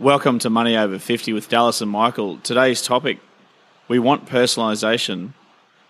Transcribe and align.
Welcome 0.00 0.40
to 0.40 0.50
Money 0.50 0.76
Over 0.76 0.98
50 0.98 1.32
with 1.32 1.48
Dallas 1.48 1.80
and 1.80 1.88
Michael. 1.88 2.38
Today's 2.38 2.82
topic 2.82 3.20
we 3.86 4.00
want 4.00 4.26
personalisation, 4.26 5.34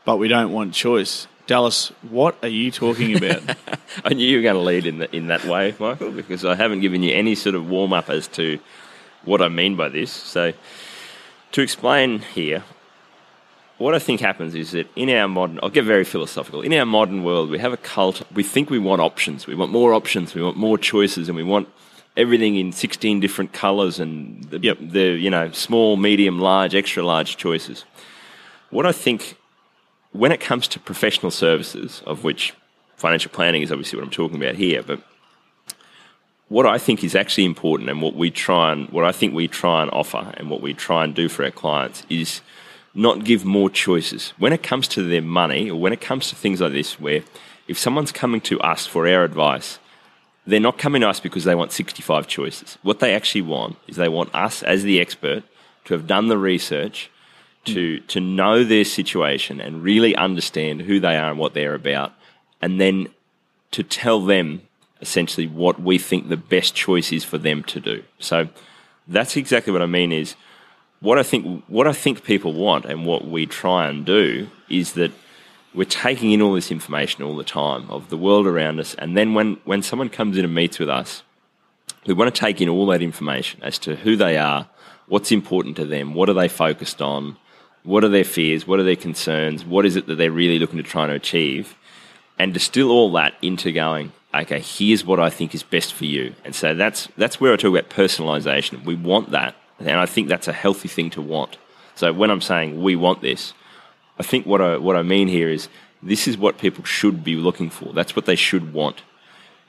but 0.05 0.19
we 0.19 0.29
don't 0.29 0.53
want 0.53 0.75
choice. 0.75 1.27
Dallas, 1.47 1.89
what 2.03 2.37
are 2.43 2.49
you 2.49 2.71
talking 2.71 3.17
about? 3.25 3.57
I 4.05 4.13
knew 4.13 4.27
you 4.27 4.37
were 4.37 4.43
going 4.43 4.57
to 4.57 4.61
lead 4.61 4.85
in, 4.85 4.99
the, 4.99 5.17
in 5.17 5.29
that 5.29 5.47
way, 5.47 5.75
Michael, 5.81 6.11
because 6.11 6.45
I 6.45 6.55
haven't 6.55 6.81
given 6.81 7.03
you 7.03 7.15
any 7.15 7.35
sort 7.35 7.55
of 7.55 7.71
warm 7.71 7.95
up 7.95 8.11
as 8.11 8.29
to 8.29 8.61
what 9.25 9.41
I 9.41 9.49
mean 9.49 9.75
by 9.75 9.89
this. 9.89 10.13
So, 10.13 10.53
to 11.53 11.63
explain 11.63 12.19
here, 12.19 12.63
what 13.79 13.95
I 13.95 13.99
think 13.99 14.21
happens 14.21 14.55
is 14.55 14.73
that 14.73 14.87
in 14.95 15.09
our 15.09 15.29
modern, 15.29 15.59
I'll 15.63 15.71
get 15.71 15.87
very 15.87 16.05
philosophical, 16.05 16.61
in 16.61 16.75
our 16.75 16.85
modern 16.85 17.25
world, 17.25 17.49
we 17.49 17.59
have 17.59 17.73
a 17.73 17.79
cult, 17.79 18.23
we 18.35 18.43
think 18.43 18.69
we 18.69 18.79
want 18.79 19.01
options, 19.01 19.47
we 19.47 19.55
want 19.55 19.73
more 19.73 19.95
options, 19.95 20.35
we 20.35 20.43
want 20.43 20.59
more 20.59 20.77
choices, 20.77 21.31
and 21.31 21.37
we 21.37 21.43
want 21.43 21.71
everything 22.17 22.57
in 22.57 22.73
16 22.73 23.21
different 23.21 23.53
colors 23.53 23.99
and 23.99 24.45
the, 24.45 24.59
Yep. 24.59 24.79
the 24.81 25.01
you 25.19 25.31
know 25.31 25.51
small 25.53 25.97
medium 25.97 26.39
large 26.39 26.75
extra 26.75 27.03
large 27.03 27.37
choices 27.37 27.85
what 28.71 28.87
i 28.87 28.93
think 28.93 29.37
when 30.13 30.31
it 30.33 30.41
comes 30.41 30.69
to 30.69 30.79
professional 30.81 31.31
services 31.31 32.03
of 32.07 32.23
which 32.25 32.55
financial 32.97 33.31
planning 33.31 33.63
is 33.63 33.73
obviously 33.73 33.99
what 33.99 34.05
i'm 34.05 34.11
talking 34.11 34.37
about 34.37 34.55
here 34.55 34.83
but 34.83 35.01
what 36.49 36.67
i 36.67 36.79
think 36.79 37.03
is 37.03 37.15
actually 37.15 37.45
important 37.45 37.91
and 37.91 38.01
what 38.01 38.15
we 38.15 38.31
try 38.31 38.73
and 38.73 38.89
what 38.91 39.05
i 39.05 39.13
think 39.13 39.35
we 39.35 39.49
try 39.49 39.83
and 39.83 39.91
offer 39.91 40.33
and 40.37 40.51
what 40.51 40.61
we 40.61 40.73
try 40.73 41.03
and 41.05 41.15
do 41.15 41.29
for 41.29 41.45
our 41.45 41.51
clients 41.51 42.05
is 42.09 42.41
not 42.95 43.25
give 43.25 43.45
more 43.45 43.69
choices 43.69 44.33
when 44.39 44.53
it 44.53 44.63
comes 44.63 44.87
to 44.87 45.03
their 45.03 45.23
money 45.23 45.69
or 45.69 45.81
when 45.81 45.93
it 45.93 46.01
comes 46.01 46.29
to 46.29 46.37
things 46.37 46.61
like 46.61 46.73
this 46.73 47.01
where 47.01 47.23
if 47.67 47.77
someone's 47.77 48.13
coming 48.13 48.41
to 48.41 48.61
us 48.61 48.87
for 48.87 49.09
our 49.09 49.25
advice 49.25 49.81
they're 50.47 50.61
not 50.61 50.79
coming 50.79 51.01
to 51.01 51.09
us 51.09 51.21
because 51.21 51.45
they 51.45 51.55
want 51.55 51.73
65 51.73 52.27
choices. 52.27 52.79
What 52.83 53.01
they 53.01 53.15
actually 53.15 53.43
want 53.43 53.77
is 53.87 53.97
they 53.97 54.09
want 54.09 54.35
us 54.35 54.63
as 54.63 54.83
the 54.83 55.01
expert 55.01 55.43
to 55.87 55.95
have 55.95 56.07
done 56.07 56.29
the 56.29 56.39
research, 56.39 57.11
to, 57.65 58.01
to 58.01 58.21
know 58.21 58.63
their 58.63 58.85
situation 58.85 59.61
and 59.61 59.83
really 59.83 60.15
understand 60.17 60.83
who 60.83 61.01
they 61.01 61.17
are 61.17 61.31
and 61.31 61.39
what 61.39 61.55
they're 61.55 61.75
about, 61.75 62.13
and 62.61 62.81
then 62.81 63.09
to 63.71 63.83
tell 63.83 64.21
them 64.21 64.63
essentially 65.01 65.47
what 65.47 65.81
we 65.81 65.99
think 65.99 66.29
the 66.29 66.37
best 66.37 66.75
choice 66.75 67.13
is 67.13 67.25
for 67.25 67.39
them 67.39 67.63
to 67.65 67.81
do. 67.81 68.03
So 68.19 68.49
that's 69.09 69.37
exactly 69.37 69.73
what 69.73 69.83
I 69.83 69.87
mean 69.87 70.13
is 70.13 70.35
what 71.01 71.19
I 71.19 71.23
think 71.23 71.65
what 71.69 71.87
I 71.87 71.93
think 71.93 72.25
people 72.25 72.53
want 72.53 72.85
and 72.87 73.05
what 73.05 73.27
we 73.27 73.47
try 73.47 73.89
and 73.89 74.07
do 74.07 74.49
is 74.69 74.93
that 74.93 75.13
we're 75.75 75.85
taking 75.85 76.31
in 76.31 76.41
all 76.41 76.55
this 76.55 76.71
information 76.71 77.25
all 77.25 77.37
the 77.37 77.45
time 77.45 77.91
of 77.91 78.09
the 78.09 78.17
world 78.17 78.47
around 78.47 78.79
us. 78.79 78.95
And 78.95 79.17
then 79.17 79.35
when, 79.35 79.55
when 79.65 79.83
someone 79.83 80.09
comes 80.09 80.39
in 80.39 80.45
and 80.45 80.55
meets 80.55 80.79
with 80.79 80.89
us, 80.89 81.23
we 82.07 82.15
want 82.15 82.33
to 82.35 82.41
take 82.41 82.61
in 82.61 82.69
all 82.69 82.87
that 82.87 83.03
information 83.03 83.63
as 83.63 83.79
to 83.81 83.97
who 83.97 84.17
they 84.17 84.37
are, 84.37 84.69
what's 85.07 85.33
important 85.33 85.77
to 85.77 85.85
them, 85.85 86.15
what 86.15 86.29
are 86.29 86.35
they 86.35 86.49
focused 86.49 87.03
on, 87.03 87.37
what 87.83 88.05
are 88.05 88.09
their 88.09 88.25
fears, 88.25 88.67
what 88.67 88.79
are 88.79 88.85
their 88.85 88.97
concerns, 88.97 89.65
what 89.65 89.85
is 89.85 89.97
it 89.97 90.07
that 90.07 90.15
they're 90.17 90.31
really 90.31 90.59
looking 90.59 90.77
to 90.77 90.83
try 90.83 91.05
and 91.05 91.13
achieve, 91.13 91.77
and 92.39 92.55
distill 92.55 92.91
all 92.91 93.13
that 93.13 93.35
into 93.43 93.73
going, 93.73 94.13
okay, 94.35 94.61
here's 94.61 95.05
what 95.05 95.21
I 95.21 95.31
think 95.31 95.55
is 95.55 95.63
best 95.63 95.93
for 95.93 96.05
you. 96.05 96.35
And 96.45 96.55
so 96.55 96.75
that's 96.75 97.09
that's 97.17 97.41
where 97.41 97.53
I 97.53 97.57
talk 97.57 97.71
about 97.77 97.91
personalization. 97.91 98.85
We 98.85 98.95
want 98.95 99.31
that, 99.31 99.55
and 99.79 99.91
I 99.91 100.07
think 100.07 100.29
that's 100.29 100.49
a 100.49 100.53
healthy 100.53 100.89
thing 100.89 101.11
to 101.11 101.23
want. 101.23 101.59
So 101.95 102.13
when 102.13 102.31
I'm 102.31 102.41
saying 102.41 102.83
we 102.83 102.97
want 102.97 103.21
this, 103.21 103.55
I 104.19 104.23
think 104.23 104.47
what 104.47 104.61
I 104.61 104.77
what 104.77 104.97
I 104.97 105.03
mean 105.03 105.29
here 105.29 105.49
is 105.49 105.69
this 106.03 106.29
is 106.29 106.37
what 106.37 106.59
people 106.59 106.85
should 106.85 107.25
be 107.25 107.37
looking 107.37 107.71
for. 107.71 107.93
That's 107.93 108.15
what 108.15 108.27
they 108.27 108.37
should 108.37 108.73
want. 108.73 109.03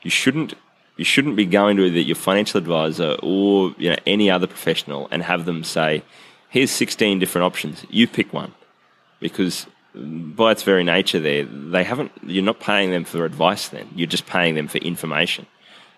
You 0.02 0.10
shouldn't 0.10 0.54
you 0.96 1.04
shouldn't 1.04 1.36
be 1.36 1.46
going 1.46 1.76
to 1.76 1.88
your 1.88 2.16
financial 2.16 2.58
advisor 2.58 3.16
or 3.22 3.74
you 3.78 3.90
know 3.90 3.96
any 4.06 4.30
other 4.30 4.46
professional 4.46 5.08
and 5.10 5.22
have 5.22 5.44
them 5.44 5.64
say, 5.64 6.02
"Here's 6.48 6.70
16 6.70 7.18
different 7.18 7.44
options. 7.44 7.84
You 7.90 8.06
pick 8.06 8.32
one," 8.32 8.54
because 9.20 9.66
by 9.94 10.52
its 10.52 10.62
very 10.62 10.84
nature, 10.84 11.20
there 11.20 11.44
they 11.44 11.84
haven't. 11.84 12.12
You're 12.22 12.44
not 12.44 12.60
paying 12.60 12.90
them 12.90 13.04
for 13.04 13.24
advice. 13.24 13.68
Then 13.68 13.88
you're 13.94 14.06
just 14.06 14.26
paying 14.26 14.54
them 14.54 14.68
for 14.68 14.78
information. 14.78 15.46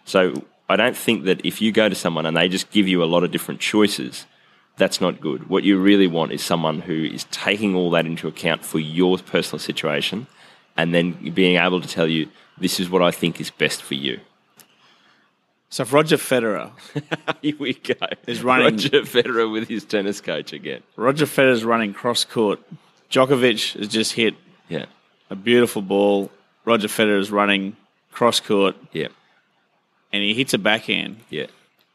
So 0.04 0.44
I 0.69 0.76
don't 0.76 0.97
think 0.97 1.25
that 1.25 1.44
if 1.44 1.60
you 1.60 1.72
go 1.72 1.88
to 1.88 1.94
someone 1.94 2.26
and 2.26 2.36
they 2.36 2.48
just 2.48 2.70
give 2.70 2.88
you 2.88 3.03
a 3.03 3.06
lot 3.06 3.25
of 3.25 3.30
different 3.30 3.60
choices, 3.60 4.26
that's 4.78 5.00
not 5.00 5.21
good. 5.21 5.49
What 5.50 5.65
you 5.65 5.78
really 5.78 6.06
want 6.06 6.33
is 6.33 6.43
someone 6.43 6.81
who 6.81 7.05
is 7.05 7.25
taking 7.31 7.75
all 7.75 7.91
that 7.91 8.06
into 8.06 8.28
account 8.28 8.65
for 8.65 8.78
your 8.78 9.19
personal 9.19 9.59
situation 9.59 10.27
and 10.77 10.94
then 10.94 11.12
being 11.34 11.56
able 11.59 11.81
to 11.81 11.89
tell 11.89 12.06
you, 12.06 12.28
this 12.59 12.78
is 12.81 12.89
what 12.89 13.03
I 13.03 13.11
think 13.11 13.41
is 13.41 13.50
best 13.50 13.83
for 13.83 13.94
you. 13.94 14.21
so, 15.71 15.83
if 15.83 15.93
Roger 15.93 16.16
Federer, 16.16 16.71
Here 17.43 17.55
we 17.59 17.75
go. 17.75 17.94
Is 18.27 18.43
running- 18.43 18.65
Roger 18.77 19.03
Federer 19.03 19.50
with 19.53 19.69
his 19.69 19.84
tennis 19.84 20.21
coach 20.21 20.53
again. 20.53 20.83
Roger 20.97 21.27
Federer's 21.27 21.65
running 21.65 21.93
cross 21.93 22.25
court, 22.25 22.60
Djokovic 23.10 23.78
has 23.78 23.89
just 23.89 24.12
hit 24.12 24.34
Yeah, 24.69 24.87
a 25.31 25.37
beautiful 25.37 25.83
ball. 25.83 26.31
Roger 26.65 26.89
Federer's 26.89 27.31
running 27.31 27.77
cross 28.12 28.41
court 28.41 28.77
yeah, 28.93 29.09
and 30.12 30.22
he 30.22 30.34
hits 30.34 30.55
a 30.55 30.59
backhand. 30.59 31.16
yeah, 31.31 31.47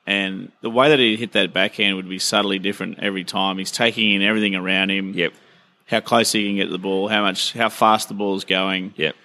And 0.05 0.51
the 0.61 0.69
way 0.69 0.89
that 0.89 0.99
he 0.99 1.15
hit 1.15 1.31
that 1.31 1.53
backhand 1.53 1.95
would 1.95 2.09
be 2.09 2.19
subtly 2.19 2.59
different 2.59 2.99
every 2.99 3.23
time. 3.23 3.57
He's 3.57 3.71
taking 3.71 4.11
in 4.13 4.21
everything 4.21 4.53
around 4.55 4.91
him. 4.91 5.13
yep, 5.13 5.33
how 5.85 5.99
close 6.01 6.31
he 6.31 6.45
can 6.47 6.55
get 6.57 6.65
to 6.65 6.71
the 6.71 6.77
ball, 6.77 7.07
how 7.07 7.21
much, 7.21 7.53
how 7.53 7.69
fast 7.69 8.07
the 8.09 8.13
ball 8.13 8.35
is 8.35 8.43
going. 8.45 8.93
yep. 8.97 9.15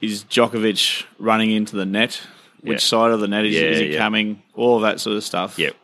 Is 0.00 0.24
Djokovic 0.24 1.04
running 1.18 1.50
into 1.52 1.76
the 1.76 1.84
net? 1.86 2.20
Which 2.60 2.74
Yeah. 2.74 2.78
side 2.78 3.10
of 3.12 3.20
the 3.20 3.28
net 3.28 3.44
is, 3.44 3.54
Yeah, 3.54 3.60
is 3.62 3.78
he 3.78 3.92
yeah. 3.92 3.98
coming? 3.98 4.42
All 4.54 4.76
of 4.76 4.82
that 4.82 5.00
sort 5.00 5.16
of 5.16 5.24
stuff. 5.24 5.58
Yep. 5.58 5.76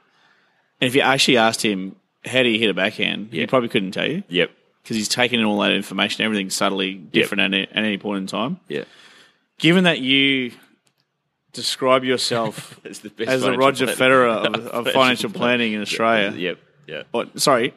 And 0.80 0.88
if 0.88 0.94
you 0.94 1.00
actually 1.02 1.36
asked 1.36 1.62
him 1.64 1.96
how 2.24 2.42
do 2.42 2.48
you 2.48 2.58
hit 2.58 2.70
a 2.70 2.74
backhand, 2.74 3.28
he 3.32 3.46
probably 3.46 3.68
couldn't 3.68 3.92
tell 3.92 4.08
you 4.08 4.22
Yep. 4.28 4.50
because 4.82 4.96
he's 4.96 5.08
taking 5.08 5.38
in 5.40 5.44
all 5.46 5.58
that 5.60 5.72
information. 5.72 6.24
Everything's 6.24 6.54
subtly 6.54 6.94
different 6.94 7.40
at, 7.42 7.44
any, 7.54 7.62
at 7.62 7.76
any 7.84 7.98
point 7.98 8.18
in 8.22 8.26
time. 8.26 8.58
Yeah. 8.68 8.84
Given 9.58 9.84
that 9.84 10.00
you 10.00 10.52
describe 11.52 12.04
yourself 12.04 12.78
It's 12.84 13.00
the 13.00 13.10
best 13.10 13.28
as 13.30 13.42
the 13.42 13.56
Roger. 13.56 13.86
Federer 13.86 14.46
of, 14.54 14.66
of 14.86 14.92
financial 14.92 15.30
planning 15.30 15.72
in 15.72 15.80
Australia, 15.82 16.32
Yep. 16.36 16.58
Yeah. 16.86 17.02
or, 17.12 17.26
sorry, 17.36 17.74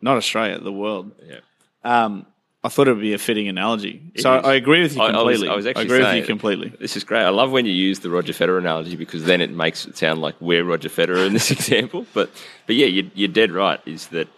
not 0.00 0.16
Australia, 0.16 0.58
the 0.58 0.72
world. 0.72 1.12
Yeah. 1.26 1.40
Um, 1.84 2.26
I 2.62 2.68
thought 2.70 2.88
it 2.88 2.92
would 2.94 3.02
be 3.02 3.12
a 3.12 3.18
fitting 3.18 3.46
analogy. 3.48 4.00
It 4.14 4.22
so 4.22 4.38
is. 4.38 4.44
I 4.46 4.54
agree 4.54 4.80
with 4.80 4.96
you 4.96 5.02
I- 5.02 5.08
I 5.10 5.22
was- 5.22 5.36
completely. 5.40 5.48
I 5.50 5.54
was 5.54 5.66
actually 5.66 5.84
agree 5.84 5.98
with 6.02 6.14
you 6.16 6.22
completely. 6.24 6.68
This 6.80 6.96
is 6.96 7.04
great. 7.04 7.22
I 7.22 7.28
love 7.28 7.50
when 7.52 7.66
you 7.66 7.72
use 7.72 8.00
the 8.00 8.08
Roger 8.10 8.32
Federer 8.32 8.58
analogy 8.58 8.96
because 8.96 9.24
then 9.24 9.40
it 9.42 9.50
makes 9.50 9.84
it 9.86 9.98
sound 9.98 10.20
like 10.22 10.34
we're 10.40 10.64
Roger 10.64 10.88
Federer 10.88 11.26
in 11.26 11.34
this 11.34 11.50
example. 11.58 12.06
But 12.14 12.30
but 12.66 12.74
yeah, 12.76 12.86
you, 12.86 13.10
you're 13.14 13.28
dead 13.28 13.52
right. 13.52 13.80
Is 13.84 14.06
that 14.08 14.28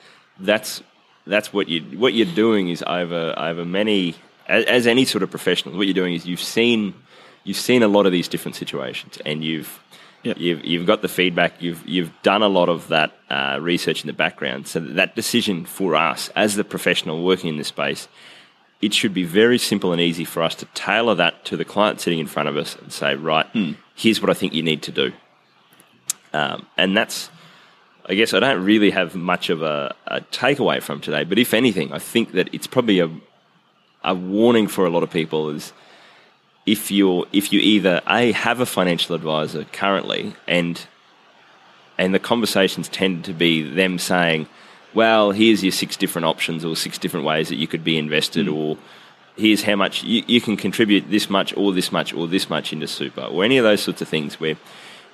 that's 0.40 0.82
that's 1.26 1.52
what 1.52 1.68
you 1.68 1.82
what 1.98 2.14
you're 2.14 2.34
doing 2.34 2.68
is 2.68 2.82
over 2.86 3.32
over 3.38 3.64
many 3.64 4.16
as, 4.48 4.64
as 4.64 4.86
any 4.88 5.04
sort 5.04 5.22
of 5.22 5.30
professional. 5.30 5.76
What 5.76 5.86
you're 5.86 5.94
doing 5.94 6.14
is 6.14 6.26
you've 6.26 6.40
seen 6.40 6.94
you've 7.46 7.56
seen 7.56 7.82
a 7.82 7.88
lot 7.88 8.04
of 8.06 8.12
these 8.12 8.28
different 8.28 8.56
situations 8.56 9.18
and 9.24 9.42
you've. 9.42 9.80
Yep. 10.22 10.38
You've, 10.38 10.64
you've 10.64 10.86
got 10.86 11.02
the 11.02 11.08
feedback. 11.08 11.62
You've 11.62 11.86
you've 11.86 12.10
done 12.22 12.42
a 12.42 12.48
lot 12.48 12.68
of 12.68 12.88
that 12.88 13.12
uh, 13.30 13.58
research 13.60 14.02
in 14.02 14.08
the 14.08 14.12
background, 14.12 14.66
so 14.66 14.80
that, 14.80 15.14
decision 15.14 15.64
for 15.64 15.94
us 15.94 16.30
as 16.34 16.56
the 16.56 16.64
professional 16.64 17.22
working 17.22 17.50
in 17.50 17.58
this 17.58 17.68
space 17.68 18.08
it 18.80 18.92
should 18.92 19.14
be 19.14 19.24
very 19.24 19.58
simple 19.58 19.92
and 19.92 20.00
easy 20.00 20.24
for 20.24 20.42
us 20.42 20.54
to 20.56 20.66
tailor 20.66 21.14
that 21.14 21.44
to 21.46 21.56
the 21.56 21.64
client 21.64 22.00
sitting 22.00 22.18
in 22.18 22.26
front 22.26 22.48
of 22.48 22.56
us 22.56 22.76
and 22.76 22.92
say, 22.92 23.14
right, 23.14 23.46
here's 23.94 24.20
what 24.20 24.30
I 24.30 24.34
think 24.34 24.52
you 24.52 24.62
need 24.62 24.82
to 24.82 24.92
do. 24.92 25.12
Um, 26.32 26.66
and 26.76 26.96
that's, 26.96 27.30
I 28.06 28.14
guess, 28.14 28.34
I 28.34 28.40
don't 28.40 28.62
really 28.62 28.90
have 28.90 29.14
much 29.14 29.48
of 29.48 29.62
a, 29.62 29.94
a 30.06 30.20
takeaway 30.20 30.82
from 30.82 31.00
today, 31.00 31.24
but 31.24 31.38
if 31.38 31.54
anything, 31.54 31.92
I 31.92 31.98
think 31.98 32.32
that 32.32 32.52
it's 32.52 32.66
probably 32.66 33.00
a, 33.00 33.10
a 34.04 34.14
warning 34.14 34.68
for 34.68 34.84
a 34.84 34.90
lot 34.90 35.02
of 35.02 35.10
people 35.10 35.50
is 35.50 35.72
if 36.66 36.90
you're 36.90 37.26
if 37.32 37.52
you 37.52 37.60
either 37.60 38.02
a 38.08 38.32
have 38.32 38.60
a 38.60 38.66
financial 38.66 39.14
advisor 39.14 39.64
currently 39.72 40.34
and 40.46 40.86
and 41.96 42.14
the 42.14 42.18
conversations 42.18 42.88
tend 42.88 43.24
to 43.24 43.32
be 43.32 43.62
them 43.62 43.98
saying, 43.98 44.46
well, 44.92 45.30
here's 45.30 45.62
your 45.62 45.72
six 45.72 45.96
different 45.96 46.26
options 46.26 46.64
or 46.64 46.76
six 46.76 46.98
different 46.98 47.24
ways 47.24 47.48
that 47.48 47.56
you 47.56 47.66
could 47.66 47.84
be 47.84 47.96
invested, 47.96 48.46
hmm. 48.46 48.54
or 48.54 48.78
here's 49.36 49.62
how 49.62 49.76
much 49.76 50.02
you, 50.02 50.22
you 50.26 50.40
can 50.40 50.56
contribute 50.56 51.10
this 51.10 51.30
much 51.30 51.56
or 51.56 51.72
this 51.72 51.92
much 51.92 52.12
or 52.12 52.26
this 52.26 52.50
much 52.50 52.72
into 52.72 52.86
super, 52.86 53.22
or 53.22 53.44
any 53.44 53.56
of 53.56 53.64
those 53.64 53.82
sorts 53.82 54.02
of 54.02 54.08
things 54.08 54.40
where 54.40 54.56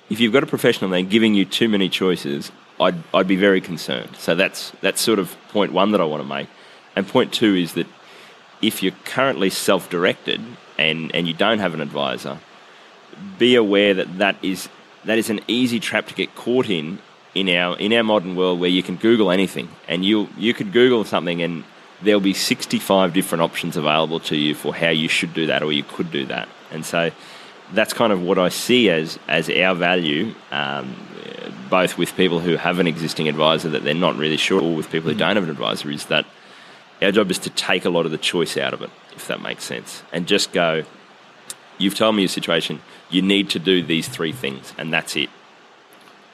if 0.09 0.19
you've 0.19 0.33
got 0.33 0.43
a 0.43 0.47
professional 0.47 0.85
and 0.85 0.93
they're 0.93 1.09
giving 1.09 1.33
you 1.33 1.45
too 1.45 1.69
many 1.69 1.87
choices, 1.87 2.51
I'd, 2.79 2.95
I'd 3.13 3.27
be 3.27 3.37
very 3.37 3.61
concerned. 3.61 4.15
So 4.17 4.35
that's, 4.35 4.71
that's 4.81 4.99
sort 4.99 5.19
of 5.19 5.35
point 5.49 5.71
one 5.71 5.91
that 5.91 6.01
I 6.01 6.03
want 6.03 6.21
to 6.21 6.27
make. 6.27 6.49
And 6.95 7.07
point 7.07 7.31
two 7.33 7.55
is 7.55 7.73
that 7.73 7.87
if 8.61 8.83
you're 8.83 8.93
currently 9.05 9.49
self 9.49 9.89
directed 9.89 10.41
and, 10.77 11.13
and 11.15 11.27
you 11.27 11.33
don't 11.33 11.59
have 11.59 11.73
an 11.73 11.81
advisor, 11.81 12.39
be 13.37 13.55
aware 13.55 13.93
that 13.93 14.17
that 14.17 14.35
is, 14.41 14.69
that 15.05 15.17
is 15.17 15.29
an 15.29 15.39
easy 15.47 15.79
trap 15.79 16.07
to 16.07 16.13
get 16.13 16.35
caught 16.35 16.69
in 16.69 16.99
in 17.35 17.49
our, 17.49 17.77
in 17.77 17.93
our 17.93 18.03
modern 18.03 18.35
world 18.35 18.59
where 18.59 18.69
you 18.69 18.83
can 18.83 18.95
Google 18.95 19.31
anything. 19.31 19.69
And 19.87 20.05
you, 20.05 20.29
you 20.37 20.53
could 20.53 20.71
Google 20.71 21.03
something 21.03 21.41
and 21.41 21.63
there'll 22.01 22.21
be 22.21 22.33
65 22.33 23.13
different 23.13 23.41
options 23.41 23.77
available 23.77 24.19
to 24.21 24.35
you 24.35 24.55
for 24.55 24.73
how 24.73 24.89
you 24.89 25.07
should 25.07 25.33
do 25.33 25.47
that 25.47 25.63
or 25.63 25.71
you 25.71 25.83
could 25.83 26.11
do 26.11 26.25
that. 26.27 26.47
And 26.71 26.85
so 26.85 27.11
that's 27.71 27.93
kind 27.93 28.13
of 28.13 28.21
what 28.21 28.37
I 28.37 28.49
see 28.49 28.89
as, 28.89 29.17
as 29.27 29.49
our 29.49 29.73
value, 29.73 30.33
um, 30.51 30.95
both 31.69 31.97
with 31.97 32.15
people 32.15 32.39
who 32.39 32.55
have 32.55 32.79
an 32.79 32.87
existing 32.87 33.27
advisor 33.27 33.69
that 33.69 33.83
they're 33.83 33.93
not 33.93 34.15
really 34.15 34.37
sure, 34.37 34.61
or 34.61 34.75
with 34.75 34.91
people 34.91 35.09
who 35.09 35.17
don't 35.17 35.35
have 35.35 35.43
an 35.43 35.49
advisor, 35.49 35.89
is 35.89 36.05
that 36.07 36.25
our 37.03 37.11
job 37.11 37.29
is 37.31 37.39
to 37.39 37.49
take 37.49 37.85
a 37.85 37.89
lot 37.89 38.05
of 38.05 38.11
the 38.11 38.17
choice 38.17 38.57
out 38.57 38.73
of 38.73 38.81
it, 38.81 38.89
if 39.15 39.27
that 39.27 39.41
makes 39.41 39.63
sense, 39.63 40.03
and 40.11 40.27
just 40.27 40.51
go, 40.51 40.83
you've 41.77 41.95
told 41.95 42.15
me 42.15 42.23
your 42.23 42.29
situation, 42.29 42.81
you 43.09 43.21
need 43.21 43.49
to 43.51 43.59
do 43.59 43.83
these 43.83 44.07
three 44.07 44.31
things, 44.31 44.73
and 44.77 44.93
that's 44.93 45.15
it. 45.15 45.29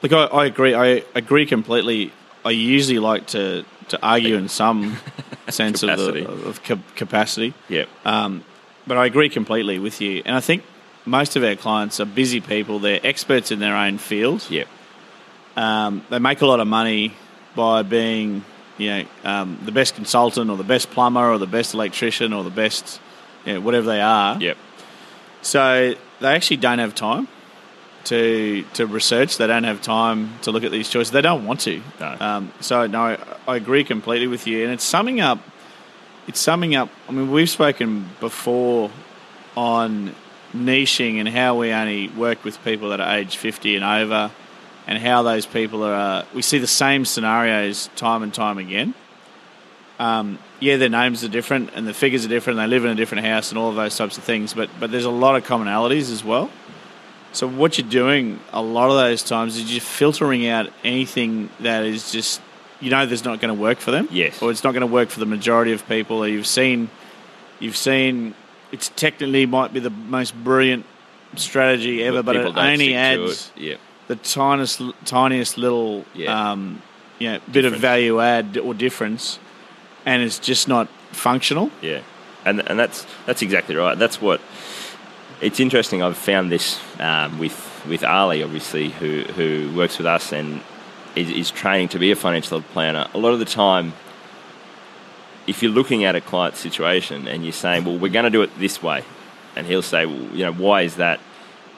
Look, 0.02 0.12
I, 0.12 0.24
I 0.24 0.46
agree. 0.46 0.74
I 0.74 1.04
agree 1.14 1.46
completely. 1.46 2.12
I 2.44 2.50
usually 2.50 2.98
like 2.98 3.26
to, 3.28 3.64
to 3.88 3.98
argue 4.02 4.36
in 4.36 4.48
some 4.48 4.96
sense 5.48 5.82
of, 5.82 5.98
the, 5.98 6.26
of 6.26 6.62
capacity. 6.94 7.52
Yeah. 7.68 7.84
Um, 8.04 8.44
but 8.86 8.96
I 8.96 9.06
agree 9.06 9.28
completely 9.28 9.78
with 9.78 10.00
you. 10.00 10.22
And 10.24 10.34
I 10.34 10.40
think 10.40 10.64
most 11.04 11.36
of 11.36 11.44
our 11.44 11.56
clients 11.56 12.00
are 12.00 12.06
busy 12.06 12.40
people. 12.40 12.78
They're 12.78 13.00
experts 13.02 13.50
in 13.50 13.58
their 13.58 13.76
own 13.76 13.98
field. 13.98 14.46
Yeah. 14.48 14.64
Um, 15.56 16.04
they 16.08 16.18
make 16.18 16.40
a 16.40 16.46
lot 16.46 16.60
of 16.60 16.68
money 16.68 17.14
by 17.54 17.82
being, 17.82 18.44
you 18.80 18.90
know, 18.90 19.04
um, 19.24 19.58
the 19.64 19.72
best 19.72 19.94
consultant 19.94 20.50
or 20.50 20.56
the 20.56 20.64
best 20.64 20.90
plumber 20.90 21.30
or 21.30 21.38
the 21.38 21.46
best 21.46 21.74
electrician 21.74 22.32
or 22.32 22.42
the 22.42 22.50
best, 22.50 23.00
you 23.44 23.54
know, 23.54 23.60
whatever 23.60 23.86
they 23.86 24.00
are. 24.00 24.36
Yep. 24.40 24.56
So 25.42 25.94
they 26.20 26.34
actually 26.34 26.56
don't 26.56 26.80
have 26.80 26.94
time 26.94 27.28
to 28.04 28.64
to 28.74 28.86
research. 28.86 29.36
They 29.36 29.46
don't 29.46 29.64
have 29.64 29.82
time 29.82 30.38
to 30.42 30.50
look 30.50 30.64
at 30.64 30.72
these 30.72 30.88
choices. 30.88 31.12
They 31.12 31.20
don't 31.20 31.44
want 31.46 31.60
to. 31.60 31.82
No. 32.00 32.16
Um, 32.18 32.52
so 32.60 32.86
no, 32.86 33.16
I 33.46 33.56
agree 33.56 33.84
completely 33.84 34.26
with 34.26 34.46
you. 34.46 34.64
And 34.64 34.72
it's 34.72 34.84
summing 34.84 35.20
up. 35.20 35.38
It's 36.26 36.40
summing 36.40 36.74
up. 36.74 36.88
I 37.08 37.12
mean, 37.12 37.30
we've 37.30 37.50
spoken 37.50 38.08
before 38.20 38.90
on 39.56 40.14
niching 40.54 41.18
and 41.18 41.28
how 41.28 41.58
we 41.58 41.72
only 41.72 42.08
work 42.08 42.44
with 42.44 42.62
people 42.64 42.90
that 42.90 43.00
are 43.00 43.18
age 43.18 43.36
fifty 43.36 43.76
and 43.76 43.84
over, 43.84 44.30
and 44.90 44.98
how 44.98 45.22
those 45.22 45.46
people 45.46 45.84
are. 45.84 45.94
Uh, 45.94 46.24
we 46.34 46.42
see 46.42 46.58
the 46.58 46.66
same 46.66 47.04
scenarios 47.04 47.88
time 47.94 48.22
and 48.24 48.34
time 48.34 48.58
again. 48.58 48.92
Um, 50.00 50.38
yeah, 50.58 50.76
their 50.78 50.88
names 50.88 51.22
are 51.22 51.28
different 51.28 51.70
and 51.74 51.86
the 51.86 51.94
figures 51.94 52.26
are 52.26 52.28
different. 52.28 52.58
And 52.58 52.70
they 52.70 52.74
live 52.74 52.84
in 52.84 52.90
a 52.90 52.94
different 52.96 53.24
house 53.24 53.50
and 53.50 53.58
all 53.58 53.70
of 53.70 53.76
those 53.76 53.96
types 53.96 54.18
of 54.18 54.24
things. 54.24 54.52
But 54.52 54.68
but 54.80 54.90
there's 54.90 55.04
a 55.04 55.10
lot 55.10 55.36
of 55.36 55.46
commonalities 55.46 56.12
as 56.12 56.24
well. 56.24 56.50
So 57.32 57.46
what 57.46 57.78
you're 57.78 57.88
doing 57.88 58.40
a 58.52 58.60
lot 58.60 58.90
of 58.90 58.96
those 58.96 59.22
times 59.22 59.56
is 59.56 59.72
you're 59.72 59.80
filtering 59.80 60.48
out 60.48 60.68
anything 60.82 61.48
that 61.60 61.84
is 61.84 62.10
just 62.10 62.42
you 62.80 62.90
know 62.90 63.06
there's 63.06 63.24
not 63.24 63.40
going 63.40 63.54
to 63.54 63.60
work 63.60 63.78
for 63.78 63.92
them. 63.92 64.08
Yes. 64.10 64.42
Or 64.42 64.50
it's 64.50 64.64
not 64.64 64.72
going 64.72 64.80
to 64.80 64.92
work 64.92 65.10
for 65.10 65.20
the 65.20 65.26
majority 65.26 65.72
of 65.72 65.86
people. 65.86 66.18
Or 66.24 66.26
you've 66.26 66.48
seen 66.48 66.90
you've 67.60 67.76
seen 67.76 68.34
it's 68.72 68.88
technically 68.96 69.46
might 69.46 69.72
be 69.72 69.78
the 69.78 69.90
most 69.90 70.34
brilliant 70.34 70.84
strategy 71.36 72.02
ever, 72.02 72.24
but, 72.24 72.34
but 72.34 72.46
it 72.46 72.56
only 72.56 72.94
adds 72.94 73.52
it. 73.54 73.62
Yeah. 73.62 73.76
The 74.10 74.16
tiniest 74.16 74.82
tiniest 75.04 75.56
little 75.56 76.04
yeah. 76.14 76.50
um, 76.50 76.82
you 77.20 77.30
know, 77.30 77.38
bit 77.52 77.64
of 77.64 77.74
value 77.74 78.20
add 78.20 78.58
or 78.58 78.74
difference, 78.74 79.38
and 80.04 80.20
it's 80.20 80.40
just 80.40 80.66
not 80.66 80.88
functional. 81.12 81.70
Yeah, 81.80 82.02
and 82.44 82.68
and 82.68 82.76
that's 82.76 83.06
that's 83.24 83.40
exactly 83.40 83.76
right. 83.76 83.96
That's 83.96 84.20
what 84.20 84.40
it's 85.40 85.60
interesting. 85.60 86.02
I've 86.02 86.16
found 86.16 86.50
this 86.50 86.80
um, 86.98 87.38
with 87.38 87.56
with 87.88 88.02
Ali, 88.02 88.42
obviously, 88.42 88.88
who 88.88 89.22
who 89.36 89.72
works 89.76 89.96
with 89.96 90.08
us 90.08 90.32
and 90.32 90.60
is, 91.14 91.30
is 91.30 91.52
training 91.52 91.88
to 91.90 92.00
be 92.00 92.10
a 92.10 92.16
financial 92.16 92.62
planner. 92.62 93.06
A 93.14 93.18
lot 93.18 93.32
of 93.32 93.38
the 93.38 93.44
time, 93.44 93.92
if 95.46 95.62
you're 95.62 95.70
looking 95.70 96.02
at 96.02 96.16
a 96.16 96.20
client 96.20 96.56
situation 96.56 97.28
and 97.28 97.44
you're 97.44 97.52
saying, 97.52 97.84
"Well, 97.84 97.96
we're 97.96 98.12
going 98.12 98.24
to 98.24 98.30
do 98.30 98.42
it 98.42 98.50
this 98.58 98.82
way," 98.82 99.04
and 99.54 99.68
he'll 99.68 99.82
say, 99.82 100.04
"Well, 100.04 100.36
you 100.36 100.44
know, 100.46 100.52
why 100.52 100.82
is 100.82 100.96
that?" 100.96 101.20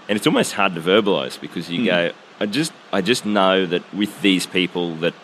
And 0.08 0.16
it's 0.16 0.26
almost 0.26 0.52
hard 0.52 0.74
to 0.74 0.80
verbalize 0.80 1.40
because 1.40 1.70
you 1.70 1.80
mm. 1.80 1.86
go, 1.86 2.12
"I 2.40 2.46
just 2.46 2.72
I 2.92 3.00
just 3.00 3.24
know 3.24 3.66
that 3.66 3.82
with 3.94 4.20
these 4.22 4.46
people 4.46 4.96
that." 4.96 5.14